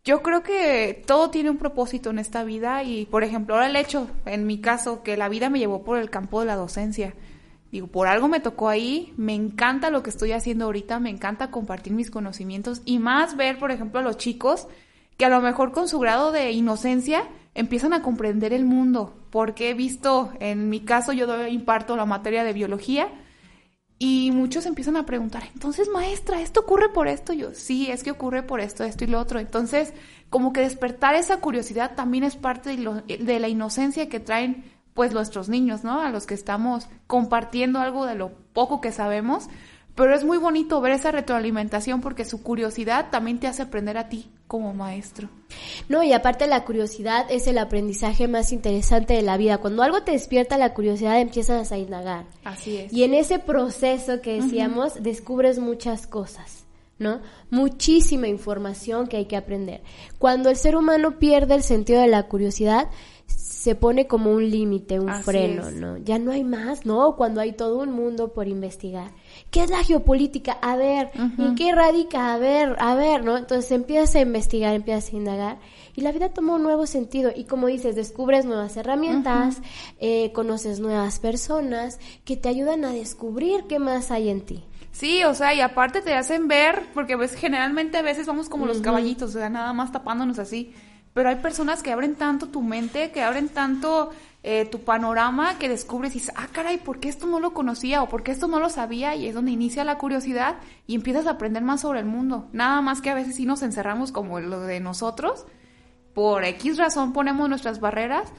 [0.03, 3.75] yo creo que todo tiene un propósito en esta vida y, por ejemplo, ahora el
[3.75, 7.15] hecho, en mi caso, que la vida me llevó por el campo de la docencia.
[7.71, 11.49] Digo, por algo me tocó ahí, me encanta lo que estoy haciendo ahorita, me encanta
[11.49, 14.67] compartir mis conocimientos y más ver, por ejemplo, a los chicos
[15.17, 19.71] que a lo mejor con su grado de inocencia empiezan a comprender el mundo, porque
[19.71, 23.09] he visto, en mi caso yo doy, imparto la materia de biología
[24.01, 27.33] y muchos empiezan a preguntar, entonces maestra, ¿esto ocurre por esto?
[27.33, 29.39] Yo, sí, es que ocurre por esto, esto y lo otro.
[29.39, 29.93] Entonces,
[30.29, 35.11] como que despertar esa curiosidad también es parte de, de la inocencia que traen pues
[35.11, 36.01] nuestros niños, ¿no?
[36.01, 39.49] A los que estamos compartiendo algo de lo poco que sabemos,
[39.95, 44.09] pero es muy bonito ver esa retroalimentación porque su curiosidad también te hace aprender a
[44.09, 45.29] ti como maestro.
[45.89, 49.59] No, y aparte la curiosidad es el aprendizaje más interesante de la vida.
[49.59, 52.25] Cuando algo te despierta la curiosidad empiezas a indagar.
[52.43, 52.93] Así es.
[52.93, 56.65] Y en ese proceso que decíamos descubres muchas cosas.
[56.99, 57.21] ¿no?
[57.49, 59.81] Muchísima información que hay que aprender.
[60.17, 62.89] Cuando el ser humano pierde el sentido de la curiosidad,
[63.29, 65.97] se pone como un límite, un freno, ¿no?
[65.97, 67.15] Ya no hay más, ¿no?
[67.15, 69.11] Cuando hay todo un mundo por investigar.
[69.51, 70.53] ¿Qué es la geopolítica?
[70.61, 72.33] A ver, ¿en qué radica?
[72.33, 73.37] A ver, a ver, ¿no?
[73.37, 75.57] Entonces empiezas a investigar, empiezas a indagar
[75.95, 79.61] y la vida toma un nuevo sentido y como dices, descubres nuevas herramientas,
[79.99, 84.63] eh, conoces nuevas personas que te ayudan a descubrir qué más hay en ti.
[84.91, 88.65] Sí, o sea, y aparte te hacen ver, porque ves, generalmente a veces vamos como
[88.65, 90.73] los caballitos, o sea, nada más tapándonos así
[91.19, 95.67] pero hay personas que abren tanto tu mente, que abren tanto eh, tu panorama, que
[95.67, 98.47] descubres y dices, ah, caray, ¿por qué esto no lo conocía o por qué esto
[98.47, 99.15] no lo sabía?
[99.15, 102.47] Y es donde inicia la curiosidad y empiezas a aprender más sobre el mundo.
[102.53, 105.45] Nada más que a veces sí nos encerramos como lo de nosotros,
[106.13, 108.31] por X razón ponemos nuestras barreras,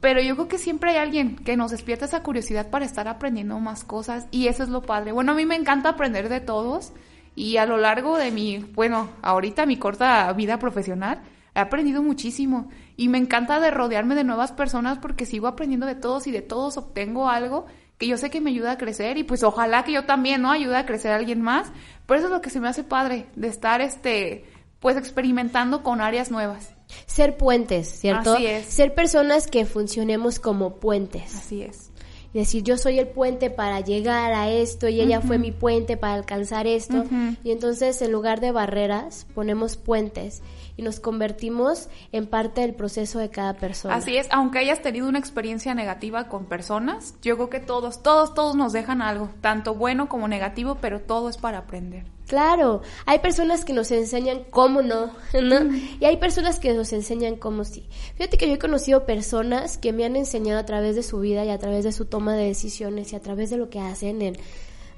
[0.00, 3.60] pero yo creo que siempre hay alguien que nos despierta esa curiosidad para estar aprendiendo
[3.60, 5.12] más cosas y eso es lo padre.
[5.12, 6.94] Bueno, a mí me encanta aprender de todos
[7.34, 11.20] y a lo largo de mi, bueno, ahorita mi corta vida profesional,
[11.54, 15.94] he aprendido muchísimo y me encanta de rodearme de nuevas personas porque sigo aprendiendo de
[15.94, 17.66] todos y de todos obtengo algo
[17.98, 20.50] que yo sé que me ayuda a crecer y pues ojalá que yo también, ¿no?
[20.50, 21.68] Ayude a crecer a alguien más.
[22.06, 24.44] Por eso es lo que se me hace padre, de estar, este,
[24.80, 26.74] pues experimentando con áreas nuevas.
[27.06, 28.34] Ser puentes, ¿cierto?
[28.34, 28.66] Así es.
[28.66, 31.34] Ser personas que funcionemos como puentes.
[31.36, 31.90] Así es.
[32.34, 36.14] Decir, yo soy el puente para llegar a esto y ella fue mi puente para
[36.14, 37.04] alcanzar esto.
[37.44, 40.42] Y entonces, en lugar de barreras, ponemos puentes
[40.76, 43.94] y nos convertimos en parte del proceso de cada persona.
[43.94, 48.34] Así es, aunque hayas tenido una experiencia negativa con personas, yo creo que todos, todos,
[48.34, 52.13] todos nos dejan algo, tanto bueno como negativo, pero todo es para aprender.
[52.26, 55.76] Claro, hay personas que nos enseñan cómo no, ¿no?
[56.00, 57.86] Y hay personas que nos enseñan cómo sí.
[58.16, 61.44] Fíjate que yo he conocido personas que me han enseñado a través de su vida
[61.44, 64.22] y a través de su toma de decisiones y a través de lo que hacen
[64.22, 64.36] en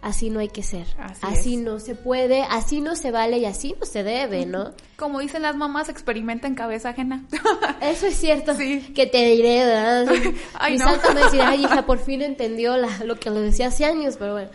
[0.03, 0.87] así no hay que ser,
[1.21, 4.73] así, no se puede, así no se vale y así no se debe, ¿no?
[4.97, 7.25] Como dicen las mamás, experimenta en cabeza ajena.
[7.81, 8.93] Eso es cierto, sí.
[8.95, 10.07] que te diré, ¿verdad?
[10.55, 13.67] ay, Mi santa me decía, ay hija, por fin entendió la, lo que le decía
[13.69, 14.51] hace años, pero bueno.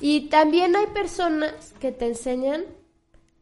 [0.00, 2.64] Y también hay personas que te enseñan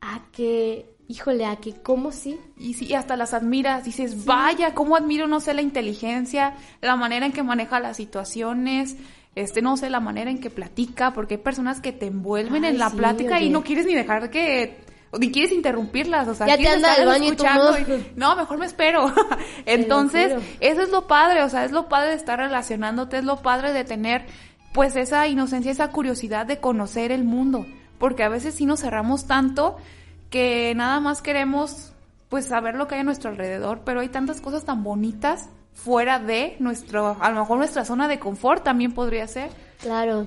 [0.00, 2.38] a que híjole, a que cómo sí.
[2.58, 7.26] Y sí, hasta las admiras, dices, vaya, cómo admiro, no sé, la inteligencia, la manera
[7.26, 8.96] en que maneja las situaciones,
[9.34, 12.78] este, no sé, la manera en que platica, porque hay personas que te envuelven en
[12.78, 14.84] la plática y no quieres ni dejar que
[15.18, 18.66] ni quieres interrumpirlas, o sea, ya te anda al baño escuchando y no, mejor me
[18.66, 19.12] espero.
[19.66, 23.36] Entonces, eso es lo padre, o sea, es lo padre de estar relacionándote, es lo
[23.36, 24.26] padre de tener
[24.76, 27.64] pues esa inocencia, esa curiosidad de conocer el mundo,
[27.98, 29.78] porque a veces sí nos cerramos tanto
[30.28, 31.94] que nada más queremos
[32.28, 36.18] pues saber lo que hay a nuestro alrededor, pero hay tantas cosas tan bonitas fuera
[36.18, 39.48] de nuestro, a lo mejor nuestra zona de confort también podría ser.
[39.80, 40.26] Claro.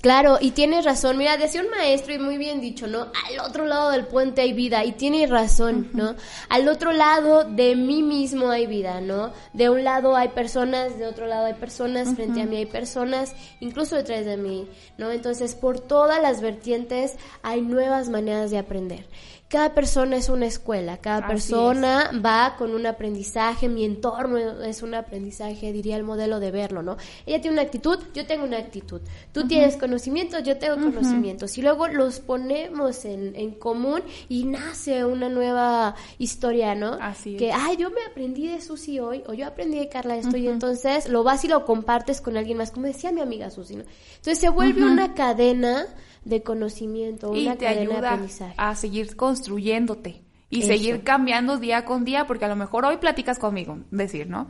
[0.00, 1.16] Claro, y tienes razón.
[1.16, 3.00] Mira, decía un maestro y muy bien dicho, ¿no?
[3.28, 6.14] Al otro lado del puente hay vida y tienes razón, ¿no?
[6.48, 9.32] Al otro lado de mí mismo hay vida, ¿no?
[9.52, 13.34] De un lado hay personas, de otro lado hay personas, frente a mí hay personas,
[13.60, 15.10] incluso detrás de mí, ¿no?
[15.10, 19.06] Entonces, por todas las vertientes hay nuevas maneras de aprender
[19.54, 24.96] cada persona es una escuela, cada persona va con un aprendizaje, mi entorno es un
[24.96, 26.96] aprendizaje, diría el modelo de verlo, ¿no?
[27.24, 31.62] Ella tiene una actitud, yo tengo una actitud, tú tienes conocimientos, yo tengo conocimientos, y
[31.62, 36.98] luego los ponemos en, en, común y nace una nueva historia, ¿no?
[37.00, 40.36] Así que, ay, yo me aprendí de Susi hoy, o yo aprendí de Carla esto,
[40.36, 43.76] y entonces lo vas y lo compartes con alguien más, como decía mi amiga Susi,
[43.76, 43.84] ¿no?
[44.16, 45.86] Entonces se vuelve una cadena
[46.24, 48.18] de conocimiento, y una te ayuda
[48.56, 53.38] a seguir construyéndote y seguir cambiando día con día, porque a lo mejor hoy platicas
[53.38, 54.48] conmigo, decir, ¿no?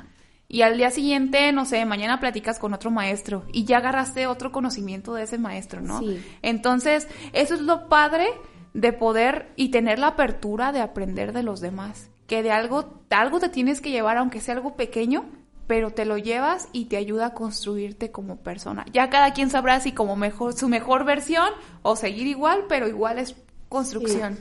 [0.48, 4.52] Y al día siguiente, no sé, mañana platicas con otro maestro y ya agarraste otro
[4.52, 6.00] conocimiento de ese maestro, ¿no?
[6.42, 8.26] Entonces, eso es lo padre
[8.74, 13.40] de poder y tener la apertura de aprender de los demás, que de algo, algo
[13.40, 15.24] te tienes que llevar, aunque sea algo pequeño,
[15.66, 18.84] pero te lo llevas y te ayuda a construirte como persona.
[18.92, 21.48] Ya cada quien sabrá si como mejor su mejor versión
[21.82, 23.34] o seguir igual, pero igual es
[23.68, 24.38] construcción.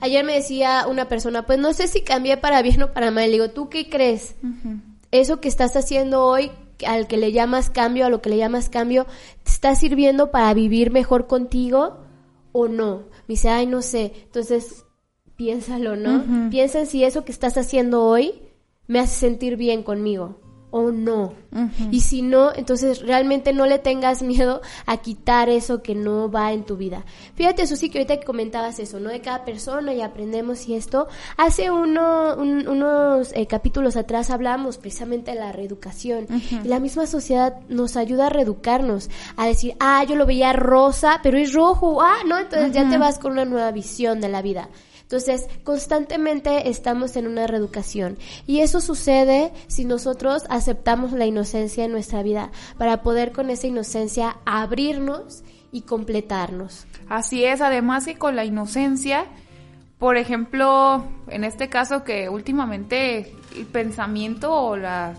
[0.00, 3.26] Ayer me decía una persona, pues no sé si cambié para bien o para mal.
[3.26, 4.34] Le digo, ¿tú qué crees?
[5.10, 6.50] Eso que estás haciendo hoy,
[6.86, 9.06] al que le llamas cambio, a lo que le llamas cambio,
[9.44, 11.98] ¿te está sirviendo para vivir mejor contigo
[12.50, 13.04] o no?
[13.28, 14.12] Me dice, ay, no sé.
[14.24, 14.84] Entonces,
[15.36, 16.50] piénsalo, ¿no?
[16.50, 18.34] Piensa en si eso que estás haciendo hoy
[18.88, 20.41] me hace sentir bien conmigo
[20.72, 21.34] o no.
[21.90, 26.52] Y si no, entonces realmente no le tengas miedo a quitar eso que no va
[26.52, 27.04] en tu vida.
[27.34, 29.10] Fíjate, Susi, que ahorita que comentabas eso, ¿no?
[29.10, 31.08] De cada persona y aprendemos y esto.
[31.36, 36.26] Hace uno, unos eh, capítulos atrás hablamos precisamente de la reeducación.
[36.64, 41.20] Y la misma sociedad nos ayuda a reeducarnos, a decir, ah, yo lo veía rosa,
[41.22, 44.40] pero es rojo, ah, no, entonces ya te vas con una nueva visión de la
[44.40, 44.70] vida.
[45.12, 51.92] Entonces, constantemente estamos en una reeducación y eso sucede si nosotros aceptamos la inocencia en
[51.92, 56.86] nuestra vida para poder con esa inocencia abrirnos y completarnos.
[57.10, 59.26] Así es, además que con la inocencia,
[59.98, 65.12] por ejemplo, en este caso que últimamente el pensamiento o la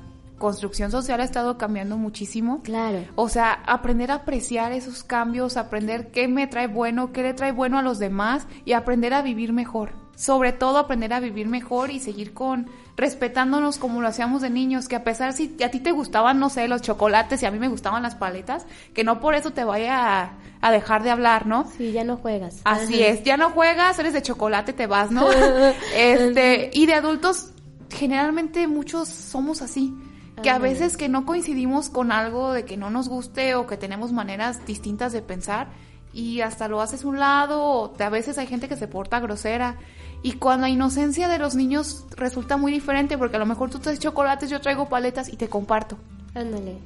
[0.44, 2.62] construcción social ha estado cambiando muchísimo.
[2.64, 3.06] Claro.
[3.16, 7.54] O sea, aprender a apreciar esos cambios, aprender qué me trae bueno, qué le trae
[7.54, 9.94] bueno a los demás y aprender a vivir mejor.
[10.18, 14.90] Sobre todo aprender a vivir mejor y seguir con respetándonos como lo hacíamos de niños,
[14.90, 17.58] que a pesar si a ti te gustaban, no sé, los chocolates y a mí
[17.58, 21.72] me gustaban las paletas, que no por eso te vaya a, dejar de hablar, ¿no?
[21.78, 22.60] Sí, ya no juegas.
[22.66, 25.26] Así es, ya no juegas, eres de chocolate, te vas, ¿no?
[25.96, 27.52] este, y de adultos,
[27.90, 29.94] generalmente muchos somos así
[30.42, 33.78] que a veces que no coincidimos con algo de que no nos guste o que
[33.78, 35.68] tenemos maneras distintas de pensar
[36.12, 39.78] y hasta lo haces un lado o a veces hay gente que se porta grosera
[40.22, 43.80] y cuando la inocencia de los niños resulta muy diferente porque a lo mejor tú
[43.80, 45.98] traes chocolates, yo traigo paletas y te comparto.
[46.34, 46.78] Ándale.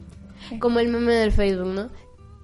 [0.60, 1.89] Como el meme del Facebook, ¿no?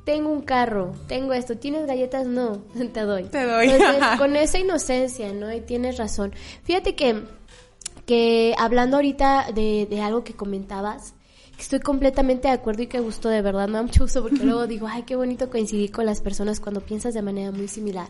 [0.05, 2.27] Tengo un carro, tengo esto, ¿tienes galletas?
[2.27, 2.57] No,
[2.93, 3.23] te doy.
[3.23, 3.71] Te doy.
[4.17, 5.51] con esa inocencia, ¿no?
[5.51, 6.33] Y tienes razón.
[6.63, 7.23] Fíjate que
[8.05, 11.13] que hablando ahorita de, de algo que comentabas,
[11.57, 14.67] estoy completamente de acuerdo y que gustó de verdad, me da mucho gusto porque luego
[14.67, 18.09] digo, ay, qué bonito coincidir con las personas cuando piensas de manera muy similar.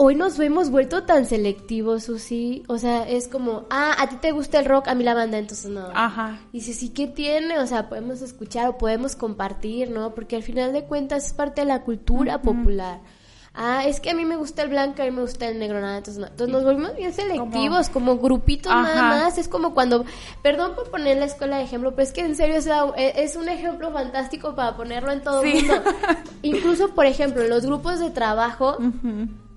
[0.00, 2.62] Hoy nos hemos vuelto tan selectivos, Susi.
[2.68, 5.38] O sea, es como, ah, a ti te gusta el rock, a mí la banda,
[5.38, 5.88] entonces no.
[5.92, 6.38] Ajá.
[6.52, 7.58] Y dices, ¿sí qué tiene?
[7.58, 10.14] O sea, podemos escuchar o podemos compartir, ¿no?
[10.14, 13.00] Porque al final de cuentas es parte de la cultura popular
[13.58, 15.80] ah, es que a mí me gusta el blanco, a mí me gusta el negro,
[15.80, 20.04] nada, entonces, entonces nos volvimos bien selectivos, como, grupitos nada más, es como cuando,
[20.42, 22.56] perdón por poner la escuela de ejemplo, pero es que en serio
[22.96, 25.74] es, un ejemplo fantástico para ponerlo en todo el mundo.
[26.42, 28.78] Incluso, por ejemplo, en los grupos de trabajo,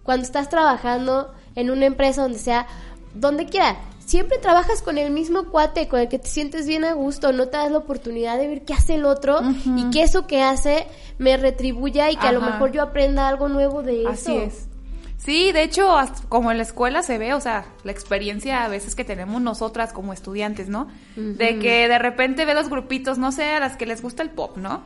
[0.04, 2.68] cuando estás trabajando en una empresa donde sea,
[3.14, 3.78] donde quiera,
[4.12, 7.47] siempre trabajas con el mismo cuate, con el que te sientes bien a gusto, no
[7.47, 10.86] te das la oportunidad de ver qué hace el otro y que eso que hace
[11.17, 14.10] me retribuya y que a lo mejor yo aprenda algo nuevo de eso.
[14.10, 14.67] Así es.
[15.15, 15.95] Sí, de hecho,
[16.28, 19.93] como en la escuela se ve, o sea, la experiencia a veces que tenemos nosotras
[19.93, 20.89] como estudiantes, ¿no?
[21.15, 24.32] De que de repente ve los grupitos, no sé, a las que les gusta el
[24.32, 24.84] pop, ¿no?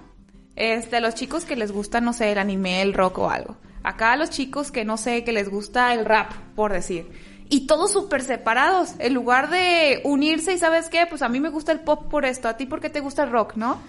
[0.55, 3.57] Este, los chicos que les gusta, no sé, el anime, el rock o algo.
[3.81, 7.91] Acá los chicos que no sé, que les gusta el rap, por decir y todos
[7.91, 11.81] súper separados, en lugar de unirse y sabes qué, pues a mí me gusta el
[11.81, 13.79] pop por esto, a ti porque te gusta el rock, ¿no?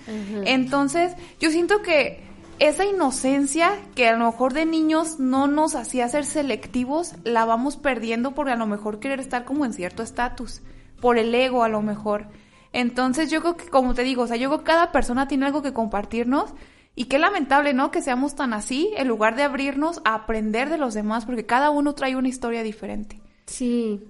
[0.45, 2.23] Entonces, yo siento que
[2.59, 7.77] esa inocencia que a lo mejor de niños no nos hacía ser selectivos, la vamos
[7.77, 10.63] perdiendo por a lo mejor querer estar como en cierto estatus,
[11.01, 12.27] por el ego a lo mejor.
[12.73, 15.47] Entonces yo creo que, como te digo, o sea, yo creo que cada persona tiene
[15.47, 16.53] algo que compartirnos
[16.95, 17.91] y qué lamentable, ¿no?
[17.91, 21.71] Que seamos tan así, en lugar de abrirnos a aprender de los demás, porque cada
[21.71, 23.21] uno trae una historia diferente.
[23.47, 24.01] Sí.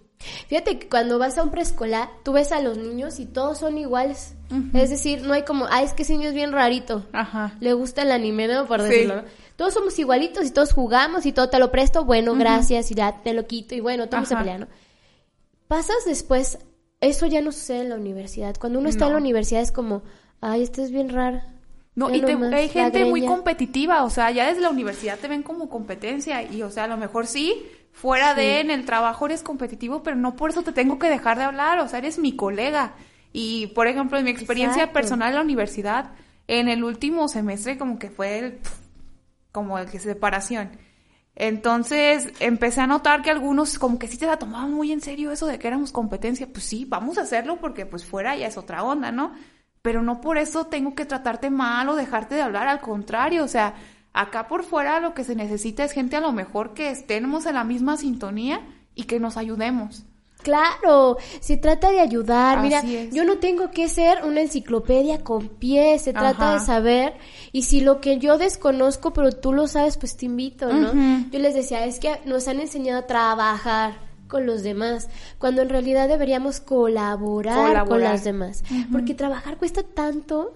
[0.48, 3.76] Fíjate que cuando vas a un preescolar, tú ves a los niños y todos son
[3.78, 4.34] iguales.
[4.72, 7.04] Es decir, no hay como, ah, es que ese niño es bien rarito.
[7.12, 7.54] Ajá.
[7.60, 8.66] Le gusta el anime, ¿no?
[8.66, 9.24] Por decirlo.
[9.56, 13.22] Todos somos igualitos y todos jugamos y todo te lo presto, bueno, gracias, y ya
[13.22, 14.66] te lo quito y bueno, todos se pelean, ¿no?
[15.66, 16.58] Pasas después,
[17.00, 18.56] eso ya no sucede en la universidad.
[18.58, 20.02] Cuando uno está en la universidad es como,
[20.40, 21.40] ay, este es bien raro.
[21.94, 22.22] No, y
[22.52, 26.62] hay gente muy competitiva, o sea, ya desde la universidad te ven como competencia y,
[26.62, 27.64] o sea, a lo mejor sí,
[27.96, 31.38] fuera de en el trabajo eres competitivo, pero no por eso te tengo que dejar
[31.38, 32.92] de hablar, o sea, eres mi colega.
[33.32, 36.12] Y, por ejemplo, en mi experiencia personal en la universidad,
[36.46, 38.58] en el último semestre como que fue el,
[39.50, 40.72] como el que separación.
[41.34, 45.32] Entonces empecé a notar que algunos como que sí te la tomaban muy en serio
[45.32, 46.46] eso de que éramos competencia.
[46.46, 49.32] Pues sí, vamos a hacerlo porque pues fuera ya es otra onda, ¿no?
[49.80, 53.48] Pero no por eso tengo que tratarte mal o dejarte de hablar, al contrario, o
[53.48, 53.74] sea,
[54.16, 57.54] Acá por fuera lo que se necesita es gente a lo mejor que estemos en
[57.54, 60.06] la misma sintonía y que nos ayudemos.
[60.42, 62.62] Claro, se trata de ayudar.
[62.62, 63.12] Mira, es.
[63.12, 66.54] yo no tengo que ser una enciclopedia con pies, se trata Ajá.
[66.54, 67.14] de saber.
[67.52, 70.94] Y si lo que yo desconozco, pero tú lo sabes, pues te invito, ¿no?
[71.30, 73.98] Yo les decía, es que nos han enseñado a trabajar
[74.28, 78.64] con los demás, cuando en realidad deberíamos colaborar, con los demás.
[78.90, 80.54] Porque trabajar cuesta tanto,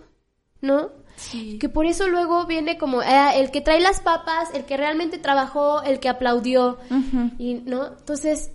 [0.62, 0.99] ¿no?
[1.20, 1.58] Sí.
[1.58, 5.18] Que por eso luego viene como eh, el que trae las papas, el que realmente
[5.18, 6.78] trabajó, el que aplaudió.
[7.38, 8.52] Y no, entonces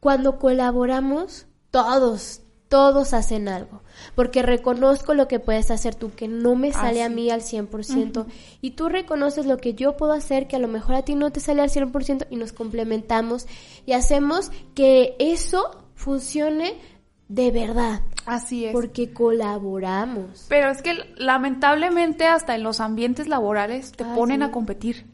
[0.00, 3.82] cuando colaboramos, todos, todos hacen algo.
[4.14, 8.26] Porque reconozco lo que puedes hacer tú, que no me sale a mí al 100%.
[8.60, 11.32] Y tú reconoces lo que yo puedo hacer, que a lo mejor a ti no
[11.32, 13.46] te sale al 100% y nos complementamos
[13.86, 16.74] y hacemos que eso funcione
[17.28, 18.02] de verdad.
[18.26, 18.72] Así es.
[18.72, 20.46] Porque colaboramos.
[20.48, 24.44] Pero es que lamentablemente hasta en los ambientes laborales te Ah, ponen sí.
[24.44, 25.06] a competir.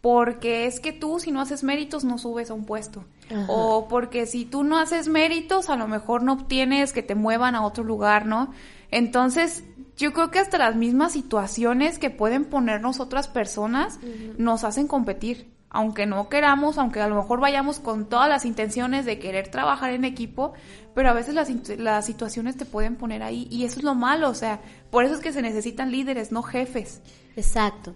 [0.00, 3.04] Porque es que tú si no haces méritos no subes a un puesto.
[3.30, 3.46] Ajá.
[3.48, 7.54] O porque si tú no haces méritos a lo mejor no obtienes que te muevan
[7.54, 8.52] a otro lugar, ¿no?
[8.90, 9.64] Entonces
[9.96, 13.98] yo creo que hasta las mismas situaciones que pueden ponernos otras personas
[14.36, 15.53] nos hacen competir.
[15.74, 19.92] Aunque no queramos, aunque a lo mejor vayamos con todas las intenciones de querer trabajar
[19.92, 20.54] en equipo,
[20.94, 24.30] pero a veces las, las situaciones te pueden poner ahí y eso es lo malo,
[24.30, 24.60] o sea,
[24.90, 27.02] por eso es que se necesitan líderes, no jefes.
[27.36, 27.94] Exacto.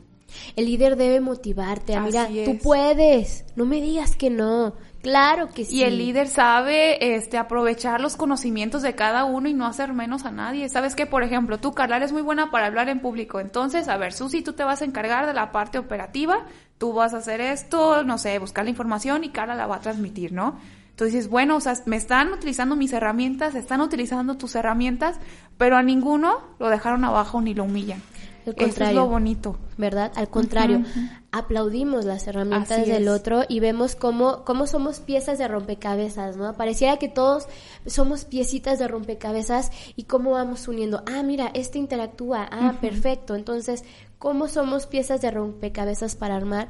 [0.56, 2.62] El líder debe motivarte a, mira, Así tú es.
[2.62, 4.74] puedes, no me digas que no.
[5.02, 5.76] Claro que sí.
[5.76, 10.24] Y el líder sabe este aprovechar los conocimientos de cada uno y no hacer menos
[10.24, 10.68] a nadie.
[10.68, 13.38] Sabes que, por ejemplo, tú, Carla, eres muy buena para hablar en público.
[13.38, 16.46] Entonces, a ver, Susi, tú te vas a encargar de la parte operativa,
[16.78, 19.80] tú vas a hacer esto, no sé, buscar la información y Carla la va a
[19.80, 20.58] transmitir, ¿no?
[20.90, 25.16] Entonces dices, bueno, o sea, me están utilizando mis herramientas, están utilizando tus herramientas,
[25.56, 28.02] pero a ninguno lo dejaron abajo ni lo humillan.
[28.46, 29.00] Al Eso es contrario.
[29.00, 29.56] lo bonito.
[29.78, 30.10] ¿verdad?
[30.16, 30.82] Al contrario,
[31.30, 33.08] aplaudimos las herramientas Así del es.
[33.08, 36.52] otro y vemos cómo, cómo somos piezas de rompecabezas, ¿no?
[36.54, 37.46] Pareciera que todos
[37.86, 41.04] somos piecitas de rompecabezas y cómo vamos uniendo.
[41.06, 42.48] Ah, mira, este interactúa.
[42.50, 43.36] Ah, perfecto.
[43.36, 43.84] Entonces,
[44.18, 46.68] ¿cómo somos piezas de rompecabezas para armar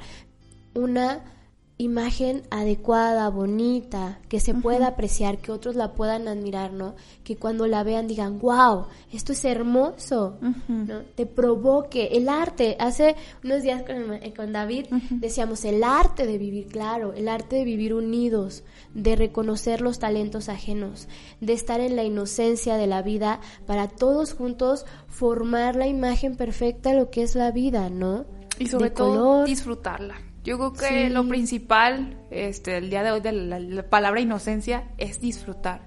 [0.74, 1.37] una
[1.78, 6.96] imagen adecuada, bonita, que se pueda apreciar, que otros la puedan admirar, ¿no?
[7.22, 11.02] Que cuando la vean digan, wow, esto es hermoso, ¿no?
[11.14, 12.76] Te provoque el arte.
[12.80, 13.14] Hace
[13.44, 17.94] unos días con, con David decíamos el arte de vivir, claro, el arte de vivir
[17.94, 18.64] unidos,
[18.94, 21.06] de reconocer los talentos ajenos,
[21.40, 26.90] de estar en la inocencia de la vida para todos juntos formar la imagen perfecta
[26.90, 28.24] de lo que es la vida, ¿no?
[28.58, 29.46] Y sobre de todo color.
[29.46, 30.27] disfrutarla.
[30.44, 31.08] Yo creo que Sí.
[31.12, 35.82] lo principal, este, el día de hoy de la, la palabra inocencia es disfrutar.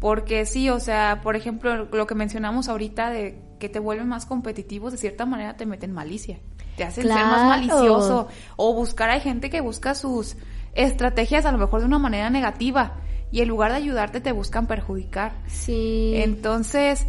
[0.00, 4.26] Porque sí, o sea, por ejemplo, lo que mencionamos ahorita de que te vuelven más
[4.26, 6.40] competitivos, de cierta manera te meten malicia.
[6.76, 8.28] Te hacen ser más malicioso.
[8.56, 10.36] O buscar, hay gente que busca sus
[10.74, 12.96] estrategias a lo mejor de una manera negativa.
[13.30, 15.32] Y en lugar de ayudarte te buscan perjudicar.
[15.46, 16.12] Sí.
[16.16, 17.06] Entonces,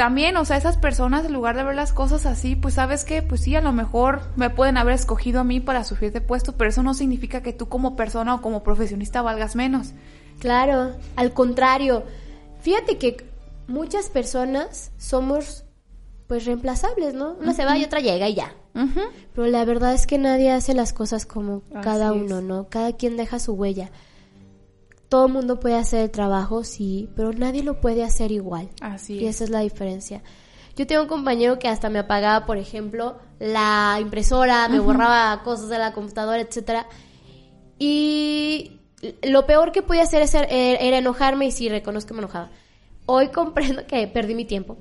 [0.00, 3.20] también, o sea, esas personas, en lugar de ver las cosas así, pues sabes que,
[3.20, 6.56] pues sí, a lo mejor me pueden haber escogido a mí para subir de puesto,
[6.56, 9.88] pero eso no significa que tú como persona o como profesionista valgas menos.
[10.38, 12.04] Claro, al contrario.
[12.62, 13.26] Fíjate que
[13.68, 15.64] muchas personas somos
[16.26, 17.34] pues reemplazables, ¿no?
[17.38, 18.54] Una se va y otra llega y ya.
[19.34, 22.22] Pero la verdad es que nadie hace las cosas como Así cada es.
[22.22, 22.68] uno, ¿no?
[22.70, 23.90] Cada quien deja su huella.
[25.10, 28.70] Todo el mundo puede hacer el trabajo, sí, pero nadie lo puede hacer igual.
[28.80, 29.34] Así Y es.
[29.36, 30.22] esa es la diferencia.
[30.76, 35.68] Yo tengo un compañero que hasta me apagaba, por ejemplo, la impresora, me borraba cosas
[35.68, 36.86] de la computadora, etcétera.
[37.78, 38.80] Y
[39.22, 42.20] lo peor que podía hacer es ser- er- era enojarme y sí, reconozco que me
[42.20, 42.50] enojaba.
[43.06, 44.76] Hoy comprendo que perdí mi tiempo,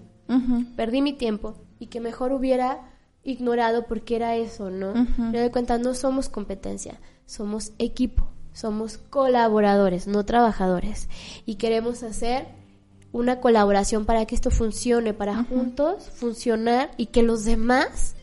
[0.75, 2.91] perdí mi tiempo y que mejor hubiera
[3.23, 4.93] ignorado porque era eso, ¿no?
[5.17, 11.07] Me doy cuenta, no somos competencia, somos equipo, somos colaboradores, no trabajadores.
[11.45, 12.47] Y queremos hacer
[13.11, 18.15] una colaboración para que esto funcione, para juntos funcionar y que los demás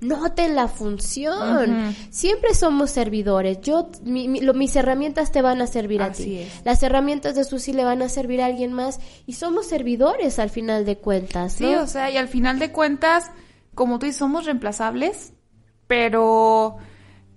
[0.00, 1.94] noten la función.
[2.10, 3.60] Siempre somos servidores.
[3.62, 6.40] Yo, mi- mi- lo- mis herramientas te van a servir a ti.
[6.40, 6.60] es.
[6.64, 10.50] Las herramientas de Susi le van a servir a alguien más y somos servidores al
[10.50, 11.68] final de cuentas, ¿no?
[11.68, 13.30] Sí, o sea, y al final de cuentas,
[13.74, 15.32] como tú dices, somos reemplazables,
[15.86, 16.76] pero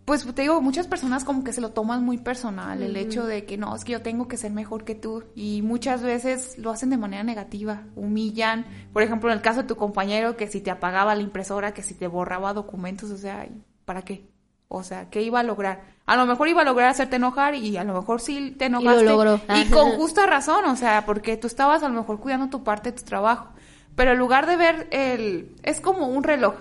[0.08, 3.44] pues te digo, muchas personas como que se lo toman muy personal, el hecho de
[3.44, 6.72] que no, es que yo tengo que ser mejor que tú, y muchas veces lo
[6.72, 10.62] hacen de manera negativa, humillan, por ejemplo, en el caso de tu compañero, que si
[10.62, 13.50] te apagaba la impresora, que si te borraba documentos, o sea,
[13.84, 14.30] ¿para qué?
[14.70, 15.84] O sea, ¿qué iba a lograr?
[16.06, 19.04] A lo mejor iba a lograr hacerte enojar y a lo mejor sí te enojaste.
[19.04, 19.42] logró.
[19.58, 22.92] Y con justa razón, o sea, porque tú estabas a lo mejor cuidando tu parte
[22.92, 23.50] de tu trabajo.
[23.98, 25.56] Pero en lugar de ver el...
[25.64, 26.56] Es como un reloj.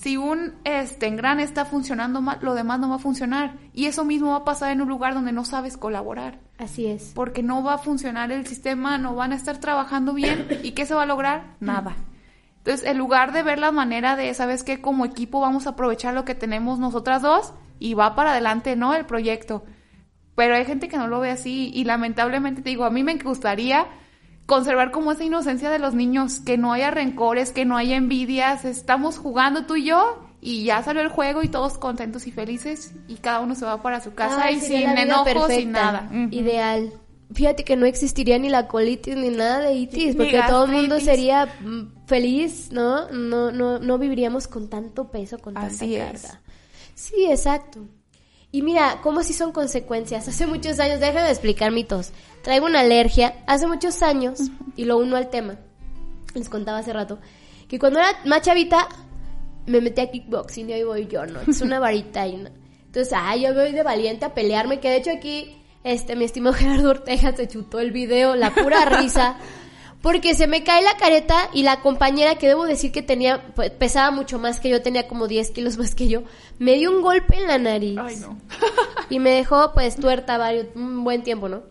[0.00, 3.58] Si un este, engran está funcionando mal, lo demás no va a funcionar.
[3.72, 6.38] Y eso mismo va a pasar en un lugar donde no sabes colaborar.
[6.56, 7.10] Así es.
[7.16, 10.46] Porque no va a funcionar el sistema, no van a estar trabajando bien.
[10.62, 11.56] ¿Y qué se va a lograr?
[11.58, 11.96] Nada.
[12.58, 14.80] Entonces, en lugar de ver la manera de, ¿sabes qué?
[14.80, 18.94] Como equipo vamos a aprovechar lo que tenemos nosotras dos y va para adelante, ¿no?
[18.94, 19.64] El proyecto.
[20.36, 23.16] Pero hay gente que no lo ve así y lamentablemente te digo, a mí me
[23.16, 23.88] gustaría
[24.48, 28.64] conservar como esa inocencia de los niños, que no haya rencores, que no haya envidias,
[28.64, 32.94] estamos jugando tú y yo y ya salió el juego y todos contentos y felices
[33.08, 36.10] y cada uno se va para su casa y sin enojos, sin nada.
[36.30, 36.94] Ideal.
[37.30, 40.98] Fíjate que no existiría ni la colitis ni nada de itis, porque todo el mundo
[40.98, 43.10] sería mm, feliz, ¿no?
[43.10, 46.40] No, no, no viviríamos con tanto peso, con tanta carga.
[46.94, 47.80] Sí, exacto.
[48.50, 50.26] Y mira, ¿cómo si son consecuencias?
[50.26, 52.12] Hace muchos años, déjame explicar mitos.
[52.42, 54.40] Traigo una alergia hace muchos años,
[54.74, 55.56] y lo uno al tema.
[56.34, 57.18] Les contaba hace rato,
[57.68, 58.88] que cuando era más chavita,
[59.66, 61.40] me metí a kickboxing y ahí voy yo, ¿no?
[61.42, 62.50] Es una varita y una...
[62.86, 66.54] Entonces, ay, yo voy de valiente a pelearme, que de hecho aquí, este, mi estimado
[66.58, 69.36] Gerardo Ortega se chutó el video, la pura risa.
[70.02, 73.70] Porque se me cae la careta y la compañera, que debo decir que tenía, pues,
[73.70, 76.22] pesaba mucho más que yo, tenía como 10 kilos más que yo,
[76.58, 77.98] me dio un golpe en la nariz.
[77.98, 78.38] Ay, no.
[79.10, 81.62] y me dejó pues tuerta varios, un buen tiempo, ¿no?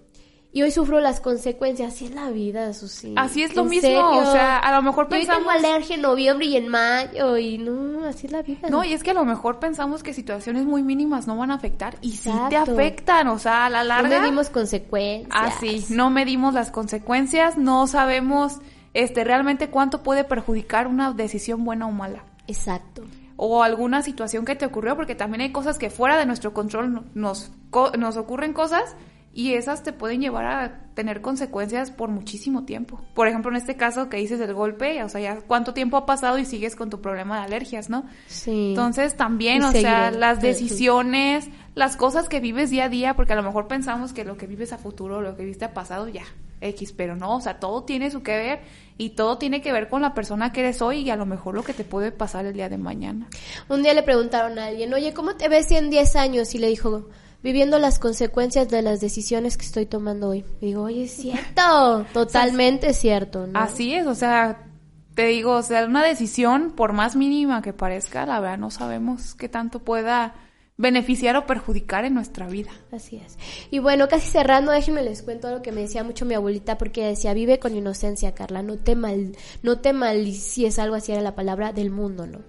[0.58, 1.94] Y hoy sufro las consecuencias.
[1.94, 3.14] Así es la vida, Susi.
[3.16, 4.10] Así es lo mismo.
[4.10, 5.46] O sea, a lo mejor pensamos.
[5.46, 7.38] Yo tengo alergia en noviembre y en mayo.
[7.38, 8.68] Y no, así es la vida.
[8.68, 11.54] No, y es que a lo mejor pensamos que situaciones muy mínimas no van a
[11.54, 11.98] afectar.
[12.02, 13.28] Y sí te afectan.
[13.28, 14.10] O sea, a la larga.
[14.10, 15.30] No medimos consecuencias.
[15.32, 15.86] Así.
[15.90, 17.56] No medimos las consecuencias.
[17.56, 18.58] No sabemos
[18.96, 22.24] este realmente cuánto puede perjudicar una decisión buena o mala.
[22.48, 23.04] Exacto
[23.40, 27.04] o alguna situación que te ocurrió, porque también hay cosas que fuera de nuestro control
[27.14, 27.52] nos,
[27.96, 28.96] nos ocurren cosas
[29.38, 33.00] y esas te pueden llevar a tener consecuencias por muchísimo tiempo.
[33.14, 36.08] Por ejemplo, en este caso que dices del golpe, o sea, ya cuánto tiempo ha
[36.08, 38.06] pasado y sigues con tu problema de alergias, ¿no?
[38.26, 38.70] Sí.
[38.70, 43.36] Entonces también, o sea, las decisiones, las cosas que vives día a día, porque a
[43.36, 46.26] lo mejor pensamos que lo que vives a futuro, lo que viste a pasado, ya,
[46.60, 48.62] X, pero no, o sea, todo tiene su que ver
[48.98, 51.54] y todo tiene que ver con la persona que eres hoy y a lo mejor
[51.54, 53.28] lo que te puede pasar el día de mañana.
[53.70, 56.56] Un día le preguntaron a alguien, oye, ¿cómo te ves en 10 años?
[56.56, 57.08] Y le dijo,
[57.48, 60.44] viviendo las consecuencias de las decisiones que estoy tomando hoy.
[60.60, 63.48] digo, oye, es cierto, totalmente cierto.
[63.48, 63.58] ¿no?
[63.58, 64.68] Así es, o sea,
[65.16, 69.34] te digo, o sea, una decisión, por más mínima que parezca, la verdad no sabemos
[69.34, 70.36] qué tanto pueda
[70.76, 72.72] beneficiar o perjudicar en nuestra vida.
[72.92, 73.38] Así es.
[73.72, 77.06] Y bueno, casi cerrando, déjenme les cuento algo que me decía mucho mi abuelita porque
[77.06, 81.14] decía, vive con inocencia, Carla, no te mal, no te mal, si es algo así
[81.14, 82.42] era la palabra del mundo, ¿no?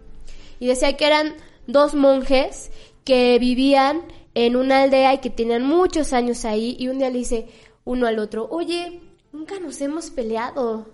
[0.59, 1.35] Y decía que eran
[1.69, 2.73] dos monjes
[3.05, 4.03] que vivían
[4.47, 7.47] en una aldea y que tenían muchos años ahí y un día le dice
[7.85, 9.01] uno al otro, oye,
[9.33, 10.87] nunca nos hemos peleado.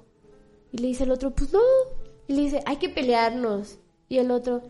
[0.72, 1.60] Y le dice el otro, pues no.
[2.26, 3.78] Y le dice, hay que pelearnos.
[4.08, 4.62] Y el otro,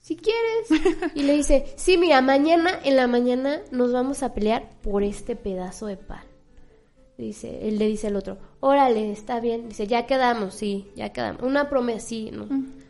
[0.00, 1.12] si quieres.
[1.14, 5.36] Y le dice, sí, mira, mañana en la mañana nos vamos a pelear por este
[5.36, 6.24] pedazo de pan.
[7.18, 9.68] Dice, él le dice al otro, órale, está bien.
[9.68, 11.42] Dice, ya quedamos, sí, ya quedamos.
[11.42, 12.44] Una promesa, sí, ¿no?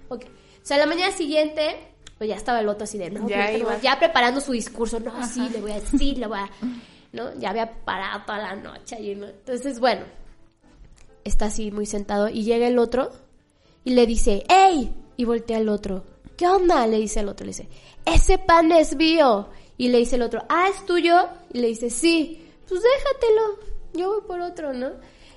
[0.09, 0.25] Ok.
[0.25, 1.77] O sea, la mañana siguiente
[2.19, 3.51] pues ya estaba el otro así de, no, ya,
[3.81, 6.51] ya preparando su discurso, no, sí, le voy a decir, le voy a,
[7.13, 7.35] ¿no?
[7.39, 9.27] Ya había parado toda la noche y ¿no?
[9.27, 10.05] Entonces, bueno,
[11.25, 13.11] está así muy sentado y llega el otro
[13.85, 14.95] y le dice, ¡Ey!
[15.19, 16.05] Y voltea al otro,
[16.37, 16.87] ¿qué onda?
[16.87, 17.69] Le dice el otro, le dice,
[18.05, 19.49] ese pan es mío.
[19.79, 21.29] Y le dice el otro, ah, ¿es tuyo?
[21.53, 23.59] Y le dice, sí, pues déjatelo,
[23.93, 24.93] yo voy por otro, ¿no?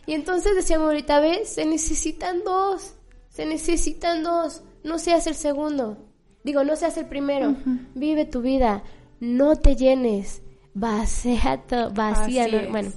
[0.06, 1.50] Y entonces decíamos ahorita, ¿ves?
[1.50, 2.94] Se necesitan dos,
[3.30, 5.98] se necesitan dos, no seas el segundo.
[6.44, 7.56] Digo, no seas el primero.
[7.96, 8.84] Vive tu vida.
[9.20, 10.42] No te llenes.
[10.74, 11.64] Vacía,
[11.94, 12.48] vacía.
[12.70, 12.92] bueno,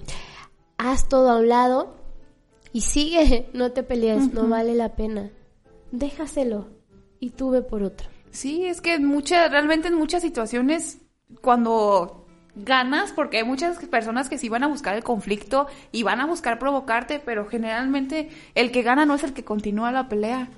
[0.78, 1.96] haz todo a un lado
[2.72, 3.48] y sigue.
[3.54, 4.32] No te pelees.
[4.32, 5.30] No vale la pena.
[5.90, 6.68] Déjaselo
[7.20, 8.08] y tú ve por otro.
[8.30, 10.98] Sí, es que mucha, realmente en muchas situaciones,
[11.40, 12.21] cuando
[12.54, 16.26] ganas porque hay muchas personas que sí van a buscar el conflicto y van a
[16.26, 20.48] buscar provocarte, pero generalmente el que gana no es el que continúa la pelea,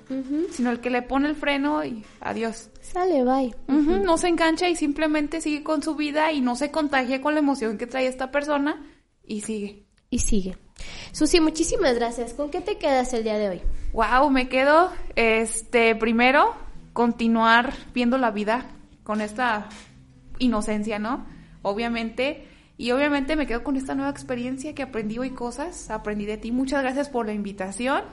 [0.51, 2.69] sino el que le pone el freno y adiós.
[2.81, 3.55] Sale, bye.
[3.67, 7.39] No se engancha y simplemente sigue con su vida y no se contagia con la
[7.39, 8.85] emoción que trae esta persona
[9.23, 9.85] y sigue.
[10.09, 10.57] Y sigue.
[11.11, 12.33] Susi, muchísimas gracias.
[12.33, 13.61] ¿Con qué te quedas el día de hoy?
[13.93, 16.53] Wow, me quedo, este, primero,
[16.93, 18.65] continuar viendo la vida
[19.03, 19.69] con esta
[20.37, 21.25] inocencia, ¿no?
[21.65, 22.45] Obviamente.
[22.77, 26.51] Y obviamente me quedo con esta nueva experiencia que aprendí hoy cosas, aprendí de ti.
[26.51, 28.03] Muchas gracias por la invitación.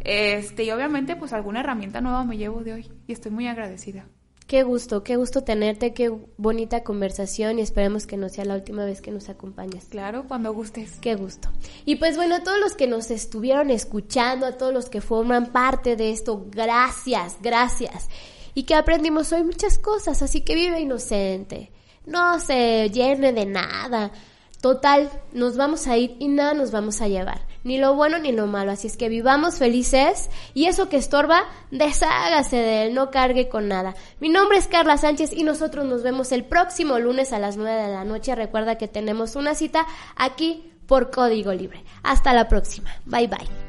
[0.00, 4.06] Este, y obviamente pues alguna herramienta nueva me llevo de hoy y estoy muy agradecida.
[4.46, 8.84] Qué gusto, qué gusto tenerte, qué bonita conversación y esperemos que no sea la última
[8.84, 9.86] vez que nos acompañes.
[9.86, 10.98] Claro, cuando gustes.
[11.00, 11.50] Qué gusto.
[11.84, 15.46] Y pues bueno, a todos los que nos estuvieron escuchando, a todos los que forman
[15.46, 18.08] parte de esto, gracias, gracias.
[18.54, 21.70] y que aprendimos hoy muchas cosas, así que vive inocente,
[22.06, 24.12] no se llene de nada.
[24.60, 28.32] Total, nos vamos a ir y nada nos vamos a llevar, ni lo bueno ni
[28.32, 33.10] lo malo, así es que vivamos felices y eso que estorba, deshágase de él, no
[33.10, 33.94] cargue con nada.
[34.18, 37.82] Mi nombre es Carla Sánchez y nosotros nos vemos el próximo lunes a las 9
[37.82, 38.34] de la noche.
[38.34, 39.86] Recuerda que tenemos una cita
[40.16, 41.84] aquí por Código Libre.
[42.02, 42.90] Hasta la próxima.
[43.04, 43.65] Bye bye.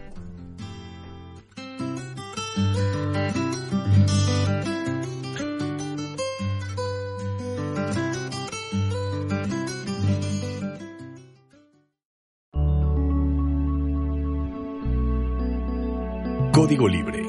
[16.68, 17.27] Código Libre